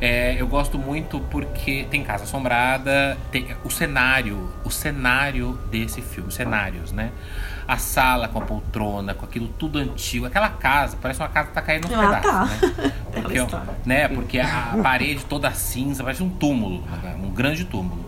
É, 0.01 0.37
eu 0.39 0.47
gosto 0.47 0.79
muito 0.79 1.19
porque 1.31 1.87
tem 1.91 2.05
Casa 2.05 2.25
Assombrada, 2.25 3.17
tem 3.33 3.49
o 3.65 3.71
cenário, 3.71 4.53
o 4.65 4.71
cenário 4.71 5.59
desse 5.71 6.03
filme, 6.03 6.29
os 6.29 6.35
cenários, 6.35 6.93
né? 6.93 7.11
A 7.67 7.79
sala 7.79 8.29
com 8.29 8.39
a 8.39 8.43
poltrona, 8.43 9.15
com 9.15 9.25
aquilo 9.25 9.49
tudo 9.49 9.79
antigo. 9.79 10.27
Aquela 10.27 10.51
casa, 10.51 10.99
parece 11.01 11.21
uma 11.21 11.29
casa 11.31 11.49
que 11.49 11.55
tá 11.55 11.63
caindo 11.63 11.89
nos 11.89 11.99
Ah, 11.99 12.21
pedaços, 12.21 12.31
tá. 12.71 12.77
né? 12.85 12.93
Porque, 13.17 13.39
história. 13.39 13.67
né? 13.87 14.09
Porque 14.09 14.39
a 14.39 14.79
parede 14.83 15.25
toda 15.25 15.51
cinza, 15.53 16.05
parece 16.05 16.23
um 16.23 16.29
túmulo, 16.29 16.85
um 17.25 17.31
grande 17.31 17.65
túmulo. 17.65 18.05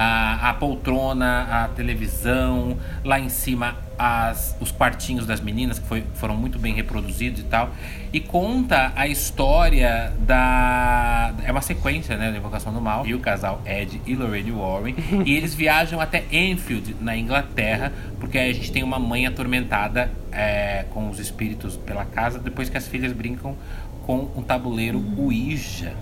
A, 0.00 0.50
a 0.50 0.54
poltrona, 0.54 1.64
a 1.64 1.68
televisão, 1.68 2.76
lá 3.04 3.18
em 3.18 3.28
cima 3.28 3.74
as, 3.98 4.56
os 4.60 4.70
quartinhos 4.70 5.26
das 5.26 5.40
meninas, 5.40 5.80
que 5.80 5.86
foi- 5.88 6.04
foram 6.14 6.36
muito 6.36 6.56
bem 6.56 6.72
reproduzidos 6.72 7.40
e 7.40 7.44
tal. 7.44 7.70
E 8.12 8.20
conta 8.20 8.92
a 8.94 9.08
história 9.08 10.12
da. 10.20 11.32
É 11.44 11.50
uma 11.50 11.60
sequência, 11.60 12.16
né? 12.16 12.30
Da 12.30 12.38
Invocação 12.38 12.72
do 12.72 12.80
Mal. 12.80 13.04
E 13.04 13.12
o 13.12 13.18
casal 13.18 13.60
Ed 13.66 14.00
e 14.06 14.14
Lorraine 14.14 14.52
Warren. 14.52 14.94
e 15.26 15.34
eles 15.34 15.52
viajam 15.54 16.00
até 16.00 16.24
Enfield, 16.30 16.94
na 17.00 17.16
Inglaterra, 17.16 17.92
porque 18.20 18.38
a 18.38 18.52
gente 18.52 18.70
tem 18.70 18.84
uma 18.84 19.00
mãe 19.00 19.26
atormentada 19.26 20.12
é, 20.30 20.84
com 20.90 21.10
os 21.10 21.18
espíritos 21.18 21.76
pela 21.76 22.04
casa, 22.04 22.38
depois 22.38 22.68
que 22.70 22.76
as 22.76 22.86
filhas 22.86 23.12
brincam 23.12 23.56
com 24.06 24.30
um 24.36 24.42
tabuleiro 24.42 25.04
Ouija. 25.18 25.92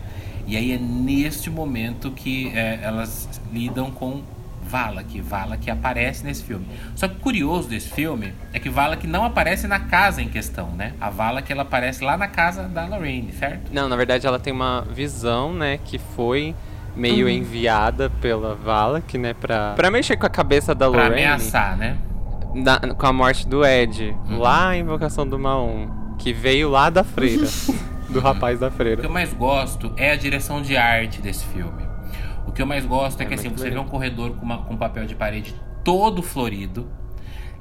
E 0.47 0.57
aí 0.57 0.73
é 0.73 0.79
neste 0.79 1.51
momento 1.51 2.11
que 2.11 2.53
é, 2.55 2.81
elas 2.83 3.29
lidam 3.53 3.91
com 3.91 4.23
Valak, 4.69 5.21
Valak 5.21 5.71
aparece 5.71 6.25
nesse 6.25 6.43
filme. 6.43 6.67
Só 6.97 7.07
que 7.07 7.15
o 7.17 7.21
curioso 7.21 7.69
desse 7.69 7.89
filme 7.91 8.33
é 8.53 8.59
que 8.59 8.69
Valak 8.69 9.07
não 9.07 9.25
aparece 9.25 9.69
na 9.69 9.79
casa 9.79 10.21
em 10.21 10.29
questão, 10.29 10.71
né? 10.71 10.93
A 11.01 11.09
Valak 11.09 11.51
ela 11.53 11.63
aparece 11.63 12.03
lá 12.03 12.17
na 12.17 12.27
casa 12.27 12.65
da 12.65 12.85
Lorraine, 12.85 13.33
certo? 13.33 13.73
Não, 13.73 13.89
na 13.89 13.95
verdade 13.97 14.27
ela 14.27 14.39
tem 14.41 14.53
uma 14.53 14.81
visão, 14.83 15.53
né, 15.53 15.79
que 15.85 15.99
foi 15.99 16.55
meio 16.97 17.29
enviada 17.29 18.11
pela 18.21 18.55
Valak, 18.57 19.17
né, 19.19 19.35
pra, 19.35 19.75
pra 19.75 19.91
mexer 19.91 20.17
com 20.17 20.27
a 20.27 20.31
cabeça 20.31 20.75
da 20.75 20.91
Pra 20.91 21.03
Lorraine. 21.05 21.25
ameaçar, 21.27 21.77
né? 21.77 21.97
na- 22.55 22.81
com 22.81 23.07
a 23.07 23.13
morte 23.13 23.47
do 23.47 23.65
Ed, 23.65 24.17
Uhum. 24.31 24.39
lá 24.39 24.75
em 24.75 24.81
Invocação 24.81 25.29
do 25.29 25.39
Mal 25.39 25.67
1, 25.69 26.17
que 26.17 26.33
veio 26.33 26.71
lá 26.71 26.89
da 26.89 27.05
freira, 27.05 27.47
do 28.09 28.21
rapaz 28.21 28.59
da 28.61 28.69
O 28.69 28.71
que 28.71 28.77
freira. 28.77 29.03
eu 29.03 29.11
mais 29.11 29.33
gosto 29.33 29.93
é 29.97 30.11
a 30.13 30.17
direção 30.17 30.63
de 30.63 30.77
arte 30.77 31.21
desse 31.21 31.45
filme. 31.47 31.83
O 32.47 32.53
que 32.53 32.63
eu 32.63 32.67
mais 32.67 32.85
gosto 32.87 33.21
é, 33.21 33.25
É 33.25 33.27
que 33.27 33.35
assim, 33.35 33.49
você 33.49 33.71
vê 33.71 33.79
um 33.79 33.85
corredor 33.87 34.37
com, 34.37 34.45
uma- 34.45 34.59
com 34.65 34.77
papel 34.77 35.05
de 35.07 35.15
parede 35.15 35.55
todo 35.85 36.23
florido, 36.23 36.89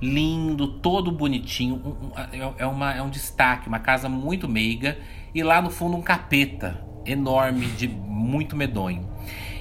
lindo, 0.02 0.68
todo 0.68 1.12
bonitinho. 1.12 1.76
um- 1.84 2.08
um- 2.08 2.12
é- 2.20 2.54
é, 2.64 2.66
uma, 2.66 2.94
é 2.94 3.02
um 3.02 3.10
destaque, 3.10 3.68
uma 3.68 3.80
casa 3.80 4.08
muito 4.10 4.48
meiga. 4.48 4.98
E 5.34 5.42
lá 5.44 5.62
no 5.62 5.70
fundo 5.70 5.98
um 5.98 6.02
capeta 6.02 6.80
enorme, 7.06 7.66
de 7.68 7.88
muito 7.88 8.56
medonho. 8.56 9.08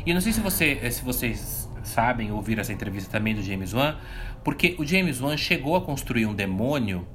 E 0.05 0.11
eu 0.11 0.15
não 0.15 0.21
sei 0.21 0.33
se, 0.33 0.41
você, 0.41 0.79
eh, 0.83 0.91
se 0.91 1.03
vocês 1.05 1.69
sabem 1.83 2.31
ouvir 2.33 2.59
essa 2.59 2.73
entrevista 2.73 3.11
também 3.11 3.35
do 3.35 3.43
James 3.43 3.73
Wan, 3.73 3.97
porque 4.43 4.75
o 4.79 4.85
James 4.85 5.21
Wan 5.21 5.37
chegou 5.37 5.77
a 5.77 5.81
construir 5.81 6.27
um 6.27 6.35
demônio 6.35 7.07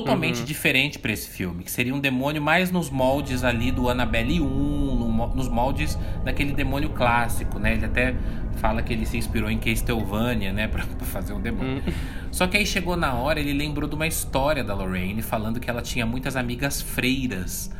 totalmente 0.00 0.40
Uhum. 0.40 0.44
diferente 0.44 0.98
pra 0.98 1.12
esse 1.12 1.28
filme, 1.28 1.64
que 1.64 1.70
seria 1.70 1.94
um 1.94 2.00
demônio 2.00 2.40
mais 2.42 2.70
nos 2.70 2.90
moldes 2.90 3.44
ali 3.44 3.70
do 3.70 3.88
Annabelle 3.88 4.40
1, 4.40 4.44
no 4.46 5.14
nos 5.34 5.48
moldes 5.48 5.98
daquele 6.24 6.52
demônio 6.52 6.90
clássico, 6.90 7.58
né? 7.58 7.74
Ele 7.74 7.86
até 7.86 8.14
fala 8.56 8.82
que 8.82 8.92
ele 8.92 9.06
se 9.06 9.16
inspirou 9.16 9.50
em 9.50 9.58
Castlevania, 9.58 10.52
né, 10.52 10.66
pra, 10.68 10.84
pra 10.84 11.06
fazer 11.06 11.32
um 11.32 11.40
demônio. 11.40 11.82
Hum. 11.86 11.92
Só 12.30 12.46
que 12.46 12.56
aí 12.56 12.66
chegou 12.66 12.96
na 12.96 13.14
hora, 13.14 13.40
ele 13.40 13.52
lembrou 13.52 13.88
de 13.88 13.94
uma 13.94 14.06
história 14.06 14.62
da 14.64 14.74
Lorraine 14.74 15.22
falando 15.22 15.58
que 15.60 15.70
ela 15.70 15.82
tinha 15.82 16.04
muitas 16.04 16.36
amigas 16.36 16.80
freiras, 16.82 17.70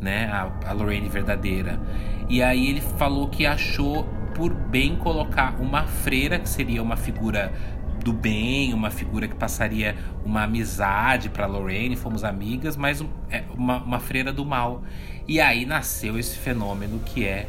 né, 0.00 0.26
a, 0.26 0.50
a 0.70 0.72
Lorraine 0.72 1.08
verdadeira. 1.08 1.80
E 2.28 2.42
aí 2.42 2.68
ele 2.68 2.80
falou 2.80 3.28
que 3.28 3.44
achou 3.46 4.04
por 4.34 4.52
bem 4.52 4.96
colocar 4.96 5.56
uma 5.60 5.84
freira, 5.84 6.38
que 6.38 6.48
seria 6.48 6.82
uma 6.82 6.96
figura 6.96 7.52
do 8.04 8.12
bem, 8.12 8.74
uma 8.74 8.90
figura 8.90 9.26
que 9.26 9.34
passaria 9.34 9.96
uma 10.24 10.42
amizade 10.42 11.30
pra 11.30 11.46
Lorraine, 11.46 11.96
fomos 11.96 12.22
amigas, 12.22 12.76
mas 12.76 13.02
é, 13.30 13.44
uma, 13.54 13.78
uma 13.78 13.98
freira 13.98 14.30
do 14.30 14.44
mal. 14.44 14.82
E 15.26 15.40
aí 15.40 15.64
nasceu 15.64 16.18
esse 16.18 16.36
fenômeno 16.36 17.00
que 17.00 17.24
é 17.24 17.48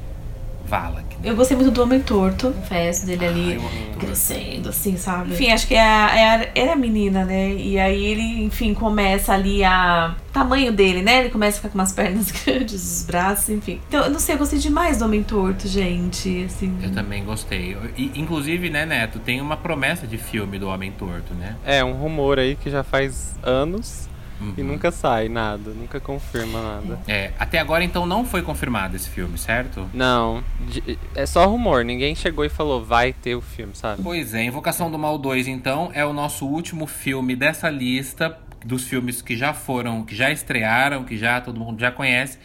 Valak. 0.68 1.16
né? 1.18 1.30
Eu 1.30 1.36
gostei 1.36 1.56
muito 1.56 1.72
do 1.72 1.82
Homem 1.82 2.02
Torto, 2.02 2.52
confesso, 2.52 3.06
dele 3.06 3.26
ali 3.26 3.60
crescendo, 4.00 4.70
assim, 4.70 4.98
sabe? 4.98 5.34
Enfim, 5.34 5.52
acho 5.52 5.68
que 5.68 5.76
é 5.76 5.82
a, 5.82 6.18
é 6.18 6.30
a, 6.30 6.50
é 6.56 6.72
a 6.72 6.76
menina, 6.76 7.24
né? 7.24 7.54
E 7.54 7.80
aí 7.80 8.06
ele, 8.06 8.44
enfim, 8.44 8.74
começa 8.74 9.34
ali 9.34 9.64
a. 9.64 10.16
tamanho 10.34 10.72
dele, 10.72 11.02
né? 11.02 11.20
Ele 11.20 11.30
começa 11.30 11.58
a 11.58 11.62
ficar 11.62 11.70
com 11.70 11.78
umas 11.78 11.92
pernas 11.92 12.32
grandes, 12.46 13.00
os 13.00 13.06
braços, 13.06 13.50
enfim. 13.50 13.80
Então, 13.88 14.04
eu 14.04 14.10
não 14.10 14.20
sei, 14.20 14.36
eu 14.36 14.40
gostei 14.40 14.60
demais 14.60 14.98
do 15.00 15.06
Homem 15.06 15.24
Torto, 15.24 15.68
gente. 15.68 16.46
Assim. 16.46 16.78
Eu 16.82 16.92
também 16.92 17.24
gostei. 17.24 17.78
E, 17.98 18.12
inclusive, 18.16 18.70
né, 18.70 18.86
Neto, 18.86 19.20
tem 19.20 19.42
uma 19.42 19.58
promessa 19.58 20.06
de 20.06 20.18
filme 20.18 20.60
do 20.60 20.68
Homem 20.68 20.92
Torto, 20.92 21.34
né? 21.34 21.56
É, 21.66 21.84
um 21.84 21.94
rumor 21.94 22.40
aí 22.40 22.56
que 22.56 22.70
já 22.70 22.84
faz 22.84 23.36
anos 23.44 24.10
e 24.58 24.62
Uhum. 24.62 24.68
nunca 24.68 24.92
sai 24.92 25.30
nada, 25.30 25.72
nunca 25.72 26.00
confirma 26.00 26.62
nada. 26.62 27.00
É, 27.08 27.32
até 27.40 27.60
agora 27.60 27.84
então 27.84 28.06
não 28.06 28.26
foi 28.26 28.42
confirmado 28.42 28.96
esse 28.96 29.10
filme, 29.10 29.38
certo? 29.38 29.90
Não, 29.94 30.44
de- 30.60 30.98
é 31.16 31.26
só 31.26 31.46
rumor, 31.48 31.86
ninguém 31.86 32.14
chegou 32.16 32.44
e 32.44 32.50
falou 32.50 32.84
vai 32.84 33.14
ter 33.14 33.36
o 33.36 33.42
filme, 33.42 33.74
sabe? 33.76 34.02
Pois 34.04 34.34
é, 34.34 34.44
Invocação 34.44 34.92
do 34.92 34.98
Mal 35.00 35.18
2 35.18 35.48
então 35.48 35.90
é 35.94 36.06
o 36.06 36.12
nosso 36.14 36.46
último 36.46 36.86
filme 36.86 37.36
dessa 37.36 37.70
lista 37.70 38.38
dos 38.66 38.84
filmes 38.84 39.22
que 39.22 39.38
já 39.38 39.54
foram, 39.54 40.04
que 40.04 40.16
já 40.16 40.32
estrearam, 40.32 41.04
que 41.04 41.18
já 41.18 41.40
todo 41.40 41.60
mundo 41.60 41.80
já 41.80 41.92
conhece. 41.92 42.38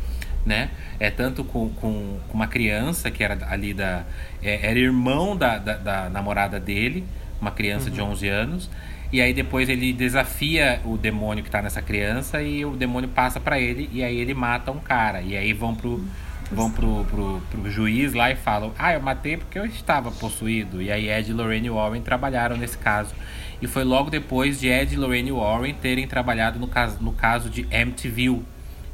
né? 0.48 0.70
É 0.98 1.10
tanto 1.10 1.44
com, 1.44 1.68
com, 1.68 2.18
com 2.26 2.34
uma 2.34 2.48
criança 2.48 3.10
que 3.10 3.22
era 3.22 3.38
ali 3.48 3.72
da... 3.72 4.04
é, 4.42 4.68
era 4.68 4.78
irmão 4.78 5.36
da, 5.36 5.58
da, 5.58 5.76
da 5.76 6.08
namorada 6.08 6.58
dele, 6.58 7.04
uma 7.40 7.52
criança 7.52 7.90
de 7.90 8.00
11 8.00 8.28
anos. 8.28 8.70
E 9.10 9.22
aí 9.22 9.32
depois 9.32 9.68
ele 9.68 9.92
desafia 9.92 10.80
o 10.84 10.96
demônio 10.98 11.42
que 11.42 11.50
tá 11.50 11.62
nessa 11.62 11.80
criança 11.80 12.42
e 12.42 12.64
o 12.64 12.76
demônio 12.76 13.08
passa 13.08 13.40
pra 13.40 13.58
ele 13.58 13.88
e 13.92 14.02
aí 14.02 14.18
ele 14.18 14.34
mata 14.34 14.70
um 14.70 14.78
cara. 14.78 15.22
E 15.22 15.36
aí 15.36 15.52
vão 15.52 15.74
pro 15.74 16.04
vão 16.50 16.70
pro, 16.70 17.04
pro, 17.04 17.42
pro 17.50 17.70
juiz 17.70 18.12
lá 18.12 18.30
e 18.30 18.36
falam: 18.36 18.72
"Ah, 18.78 18.92
eu 18.92 19.00
matei 19.00 19.38
porque 19.38 19.58
eu 19.58 19.64
estava 19.64 20.10
possuído". 20.10 20.82
E 20.82 20.90
aí 20.92 21.08
Ed 21.08 21.30
e 21.30 21.32
Lorraine 21.32 21.70
Warren 21.70 22.02
trabalharam 22.02 22.56
nesse 22.56 22.76
caso. 22.76 23.14
E 23.62 23.66
foi 23.66 23.82
logo 23.82 24.10
depois 24.10 24.60
de 24.60 24.68
Ed 24.68 24.94
e 24.94 24.98
Lorraine 24.98 25.32
Warren 25.32 25.74
terem 25.74 26.06
trabalhado 26.06 26.58
no 26.58 26.68
caso 26.68 26.98
no 27.00 27.12
caso 27.12 27.48
de 27.48 27.66
Amityville. 27.74 28.44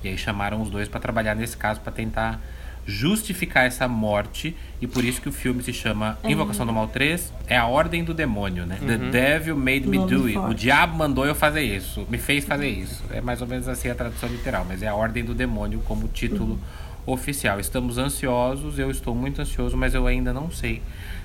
E 0.05 0.09
aí 0.09 0.19
chamaram 0.19 0.61
os 0.61 0.71
dois 0.71 0.89
pra 0.89 1.01
trabalhar 1.01 1.35
nesse 1.35 1.57
caso 1.57 1.81
pra 1.81 1.91
tentar 1.91 2.41
justificar 2.87 3.65
essa 3.65 3.89
morte 3.89 4.55
e 4.81 4.87
por 4.87 5.05
isso 5.05 5.21
que 5.21 5.29
o 5.29 5.33
filme 5.33 5.63
se 5.63 5.73
chama 5.73 6.19
Invocação 6.23 6.67
do 6.67 6.73
Mal 6.73 6.87
3 6.89 7.33
é 7.47 7.57
a 7.57 7.67
ordem 7.67 8.05
do 8.05 8.13
demônio, 8.13 8.67
né? 8.67 8.79
The 8.87 8.99
Devil 8.99 9.57
Made 9.57 9.87
Me 9.87 9.99
Do 9.99 10.27
It. 10.27 10.37
O 10.37 10.43
forte. 10.43 10.61
diabo 10.61 10.97
mandou 10.97 11.25
eu 11.25 11.35
fazer 11.35 11.63
isso, 11.63 12.07
me 12.11 12.19
fez 12.19 12.45
fazer 12.45 12.69
isso. 12.69 13.03
É 13.11 13.21
mais 13.21 13.41
ou 13.41 13.47
menos 13.47 13.69
assim 13.69 13.89
a 13.89 13.95
tradução 13.95 14.29
literal, 14.29 14.67
mas 14.69 14.83
é 14.83 14.89
a 14.89 14.95
ordem 14.95 15.25
do 15.25 15.35
demônio 15.35 15.81
como 15.81 16.09
título 16.09 16.59
oficial. 17.07 17.59
Estamos 17.59 17.99
ansiosos, 17.99 18.79
eu 18.79 18.91
estou 18.91 19.15
muito 19.15 19.41
ansioso, 19.41 19.77
mas 19.77 19.95
eu 19.95 20.07
ainda 20.07 20.33
não 20.33 20.51
sei 20.51 20.83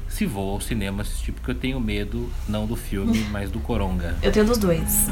se 0.08 0.26
vou 0.26 0.52
ao 0.54 0.62
cinema 0.62 1.02
assistir 1.02 1.32
porque 1.32 1.52
eu 1.52 1.56
tenho 1.56 1.80
medo 1.80 2.32
não 2.48 2.66
do 2.66 2.76
filme, 2.76 3.26
mas 3.32 3.52
do 3.52 3.60
Coronga. 3.60 4.16
Eu 4.24 4.32
tenho 4.32 4.46
dos 4.46 4.58
dois. 4.58 5.08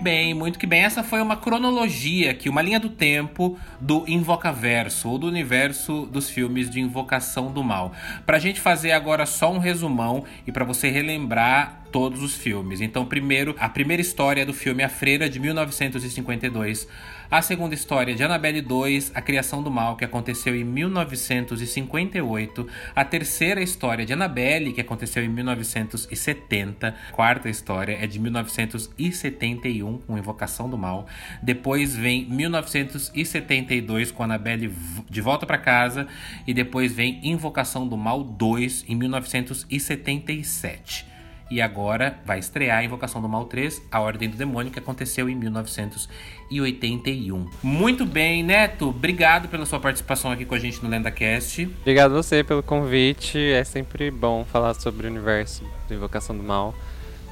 Bem, 0.00 0.32
muito 0.32 0.58
que 0.58 0.66
bem. 0.66 0.82
Essa 0.82 1.02
foi 1.02 1.20
uma 1.20 1.36
cronologia 1.36 2.30
aqui, 2.30 2.48
uma 2.48 2.62
linha 2.62 2.80
do 2.80 2.88
tempo 2.88 3.58
do 3.78 4.04
Invocaverso, 4.08 5.08
ou 5.08 5.18
do 5.18 5.26
universo 5.26 6.06
dos 6.06 6.30
filmes 6.30 6.70
de 6.70 6.80
Invocação 6.80 7.52
do 7.52 7.62
Mal. 7.62 7.92
Pra 8.24 8.38
gente 8.38 8.60
fazer 8.60 8.92
agora 8.92 9.26
só 9.26 9.52
um 9.52 9.58
resumão 9.58 10.24
e 10.46 10.50
pra 10.50 10.64
você 10.64 10.88
relembrar 10.88 11.79
todos 11.90 12.22
os 12.22 12.34
filmes. 12.34 12.80
Então, 12.80 13.04
primeiro, 13.04 13.54
a 13.58 13.68
primeira 13.68 14.00
história 14.00 14.46
do 14.46 14.54
filme 14.54 14.82
A 14.82 14.88
Freira 14.88 15.28
de 15.28 15.38
1952. 15.38 16.88
A 17.30 17.42
segunda 17.42 17.74
história 17.76 18.12
de 18.12 18.24
Annabelle 18.24 18.60
2, 18.60 19.12
A 19.14 19.22
Criação 19.22 19.62
do 19.62 19.70
Mal, 19.70 19.96
que 19.96 20.04
aconteceu 20.04 20.56
em 20.56 20.64
1958. 20.64 22.66
A 22.94 23.04
terceira 23.04 23.62
história 23.62 24.04
de 24.04 24.12
Annabelle, 24.12 24.72
que 24.72 24.80
aconteceu 24.80 25.22
em 25.22 25.28
1970. 25.28 26.92
Quarta 27.12 27.48
história 27.48 27.96
é 28.00 28.06
de 28.08 28.18
1971, 28.18 29.98
com 29.98 30.18
Invocação 30.18 30.68
do 30.68 30.76
Mal. 30.76 31.06
Depois 31.40 31.94
vem 31.94 32.26
1972, 32.26 34.10
com 34.10 34.24
Annabelle 34.24 34.74
de 35.08 35.20
volta 35.20 35.46
para 35.46 35.58
casa. 35.58 36.08
E 36.48 36.52
depois 36.52 36.92
vem 36.92 37.20
Invocação 37.22 37.86
do 37.86 37.96
Mal 37.96 38.24
2, 38.24 38.86
em 38.88 38.96
1977. 38.96 41.09
E 41.50 41.60
agora 41.60 42.16
vai 42.24 42.38
estrear 42.38 42.78
a 42.78 42.84
Invocação 42.84 43.20
do 43.20 43.28
Mal 43.28 43.44
3, 43.46 43.82
A 43.90 43.98
Ordem 43.98 44.30
do 44.30 44.36
Demônio, 44.36 44.70
que 44.70 44.78
aconteceu 44.78 45.28
em 45.28 45.34
1981. 45.34 47.50
Muito 47.60 48.06
bem, 48.06 48.44
Neto. 48.44 48.90
Obrigado 48.90 49.48
pela 49.48 49.66
sua 49.66 49.80
participação 49.80 50.30
aqui 50.30 50.44
com 50.44 50.54
a 50.54 50.60
gente 50.60 50.80
no 50.80 50.88
LendaCast. 50.88 51.68
Obrigado 51.80 52.12
você 52.12 52.44
pelo 52.44 52.62
convite. 52.62 53.36
É 53.36 53.64
sempre 53.64 54.12
bom 54.12 54.44
falar 54.44 54.74
sobre 54.74 55.08
o 55.08 55.10
universo 55.10 55.64
da 55.88 55.96
Invocação 55.96 56.36
do 56.36 56.44
Mal. 56.44 56.72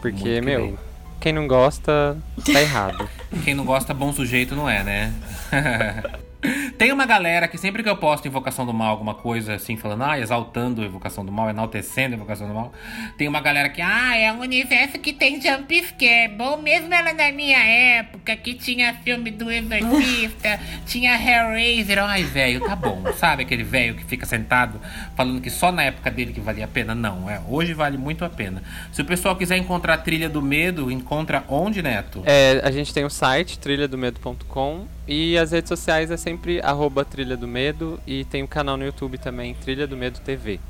Porque, 0.03 0.41
meu, 0.41 0.63
bem. 0.63 0.77
quem 1.21 1.33
não 1.33 1.47
gosta, 1.47 2.19
tá 2.45 2.61
errado. 2.61 3.09
Quem 3.45 3.55
não 3.55 3.65
gosta, 3.65 3.95
bom 3.95 4.13
sujeito 4.13 4.57
não 4.57 4.69
é, 4.69 4.83
né? 4.83 5.15
Tem 6.79 6.93
uma 6.93 7.07
galera 7.07 7.49
que 7.49 7.59
sempre 7.59 7.83
que 7.83 7.89
eu 7.89 7.97
posto 7.97 8.29
Invocação 8.29 8.65
do 8.65 8.73
Mal, 8.73 8.91
alguma 8.91 9.13
coisa 9.13 9.55
assim, 9.55 9.77
falando, 9.77 10.05
ah, 10.05 10.17
exaltando 10.17 10.81
a 10.81 10.85
Invocação 10.85 11.25
do 11.25 11.33
Mal, 11.33 11.51
enaltecendo 11.51 12.15
a 12.15 12.17
Invocação 12.17 12.47
do 12.47 12.55
Mal, 12.55 12.73
tem 13.17 13.27
uma 13.27 13.41
galera 13.41 13.69
que, 13.69 13.83
ah, 13.83 14.17
é 14.17 14.33
um 14.33 14.39
universo 14.39 14.97
que 15.01 15.13
tem 15.13 15.43
jump 15.43 15.75
scare. 15.83 16.33
Bom, 16.37 16.57
mesmo 16.59 16.95
ela 16.95 17.13
na 17.13 17.33
minha 17.33 17.59
época, 17.59 18.37
que 18.37 18.55
tinha 18.55 18.95
filme 18.95 19.33
do 19.33 19.51
Exorcista, 19.51 20.61
tinha 20.87 21.17
Hellraiser. 21.17 21.99
Ai, 21.99 22.23
velho, 22.23 22.61
tá 22.61 22.77
bom. 22.77 23.03
Sabe 23.19 23.43
aquele 23.43 23.65
velho 23.65 23.97
que 23.97 24.05
fica 24.05 24.25
sentado 24.25 24.81
falando 25.17 25.41
que 25.41 25.51
só 25.51 25.73
na 25.73 25.83
época 25.83 26.13
dele 26.13 26.33
que 26.33 26.41
valia 26.41 26.67
a 26.67 26.69
pena? 26.69 26.95
Não, 26.95 27.29
é. 27.29 27.43
Hoje 27.49 27.75
vale 27.75 27.99
muito 27.99 28.25
a 28.25 28.31
pena. 28.31 28.63
Se 28.93 29.03
o 29.03 29.05
pessoal 29.05 29.35
quiser 29.35 29.57
encontrar 29.57 29.95
a 29.95 29.99
Trilha 29.99 30.29
do 30.29 30.41
Medo, 30.41 30.93
encontra 30.93 31.43
onde, 31.49 31.83
Neto? 31.83 32.23
É, 32.25 32.61
a 32.63 32.71
gente 32.71 32.95
tem 32.95 33.05
o 33.05 33.11
site 33.11 33.59
trilhadomedo.com 33.59 34.98
e 35.09 35.37
as 35.39 35.51
redes 35.53 35.69
sociais 35.69 36.11
é 36.11 36.17
sempre 36.17 36.61
arroba 36.61 37.05
Trilha 37.05 37.37
do 37.37 37.49
Medo 37.49 37.99
e 38.07 38.25
tem 38.25 38.43
o 38.43 38.49
canal 38.49 38.77
no 38.77 38.85
YouTube 38.85 39.19
também, 39.19 39.55
Trilha 39.55 39.87
do 39.87 39.97
Medo 39.97 40.21
TV. 40.21 40.61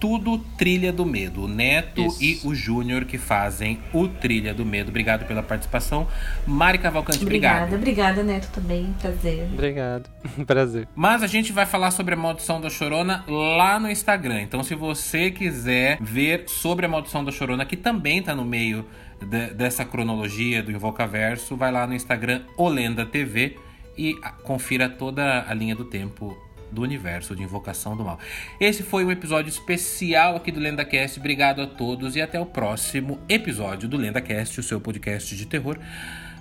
tudo 0.00 0.36
Trilha 0.58 0.92
do 0.92 1.06
Medo. 1.06 1.44
O 1.44 1.46
Neto 1.48 2.04
Isso. 2.06 2.24
e 2.24 2.40
o 2.44 2.52
Júnior 2.56 3.04
que 3.04 3.16
fazem 3.18 3.78
o 3.92 4.08
Trilha 4.08 4.52
do 4.52 4.66
Medo. 4.66 4.88
Obrigado 4.88 5.24
pela 5.28 5.44
participação. 5.44 6.08
Mari 6.44 6.78
Cavalcante, 6.78 7.22
Obrigada, 7.22 7.66
obrigado. 7.76 7.78
obrigada, 7.80 8.22
Neto, 8.24 8.50
também. 8.52 8.92
Prazer. 9.00 9.46
Obrigado. 9.52 10.10
Prazer. 10.44 10.88
Mas 10.96 11.22
a 11.22 11.28
gente 11.28 11.52
vai 11.52 11.66
falar 11.66 11.92
sobre 11.92 12.14
a 12.14 12.16
Maldição 12.16 12.60
da 12.60 12.68
Chorona 12.68 13.24
lá 13.28 13.78
no 13.78 13.88
Instagram. 13.88 14.42
Então, 14.42 14.64
se 14.64 14.74
você 14.74 15.30
quiser 15.30 15.98
ver 16.00 16.46
sobre 16.48 16.84
a 16.84 16.88
Maldição 16.88 17.24
da 17.24 17.30
Chorona, 17.30 17.64
que 17.64 17.76
também 17.76 18.20
tá 18.20 18.34
no 18.34 18.44
meio 18.44 18.84
de- 19.20 19.54
dessa 19.54 19.84
cronologia 19.84 20.64
do 20.64 20.72
Invocaverso, 20.72 21.54
vai 21.56 21.70
lá 21.70 21.86
no 21.86 21.94
Instagram 21.94 22.42
Olenda 22.56 23.06
TV 23.06 23.56
e 23.96 24.14
confira 24.42 24.88
toda 24.88 25.44
a 25.48 25.54
linha 25.54 25.74
do 25.74 25.84
tempo 25.84 26.36
do 26.70 26.82
universo 26.82 27.36
de 27.36 27.42
Invocação 27.42 27.96
do 27.96 28.04
Mal. 28.04 28.18
Esse 28.58 28.82
foi 28.82 29.04
um 29.04 29.10
episódio 29.10 29.50
especial 29.50 30.36
aqui 30.36 30.50
do 30.50 30.58
LendaCast. 30.58 31.18
Obrigado 31.18 31.60
a 31.60 31.66
todos 31.66 32.16
e 32.16 32.22
até 32.22 32.40
o 32.40 32.46
próximo 32.46 33.20
episódio 33.28 33.88
do 33.88 33.96
LendaCast, 33.96 34.58
o 34.58 34.62
seu 34.62 34.80
podcast 34.80 35.36
de 35.36 35.46
terror 35.46 35.78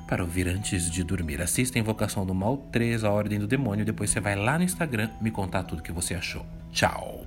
para 0.08 0.24
ouvir 0.24 0.48
antes 0.48 0.90
de 0.90 1.06
dormir. 1.06 1.42
Assista 1.42 1.80
Invocação 1.80 2.26
do 2.26 2.34
Mal 2.34 2.58
3, 2.72 3.06
A 3.06 3.12
Ordem 3.12 3.40
do 3.40 3.48
Demônio. 3.48 3.86
Depois 3.86 4.10
você 4.10 4.20
vai 4.20 4.36
lá 4.36 4.58
no 4.58 4.64
Instagram 4.64 5.10
me 5.22 5.32
contar 5.32 5.64
tudo 5.64 5.82
que 5.82 5.92
você 5.92 6.16
achou. 6.16 6.46
Tchau! 6.72 7.26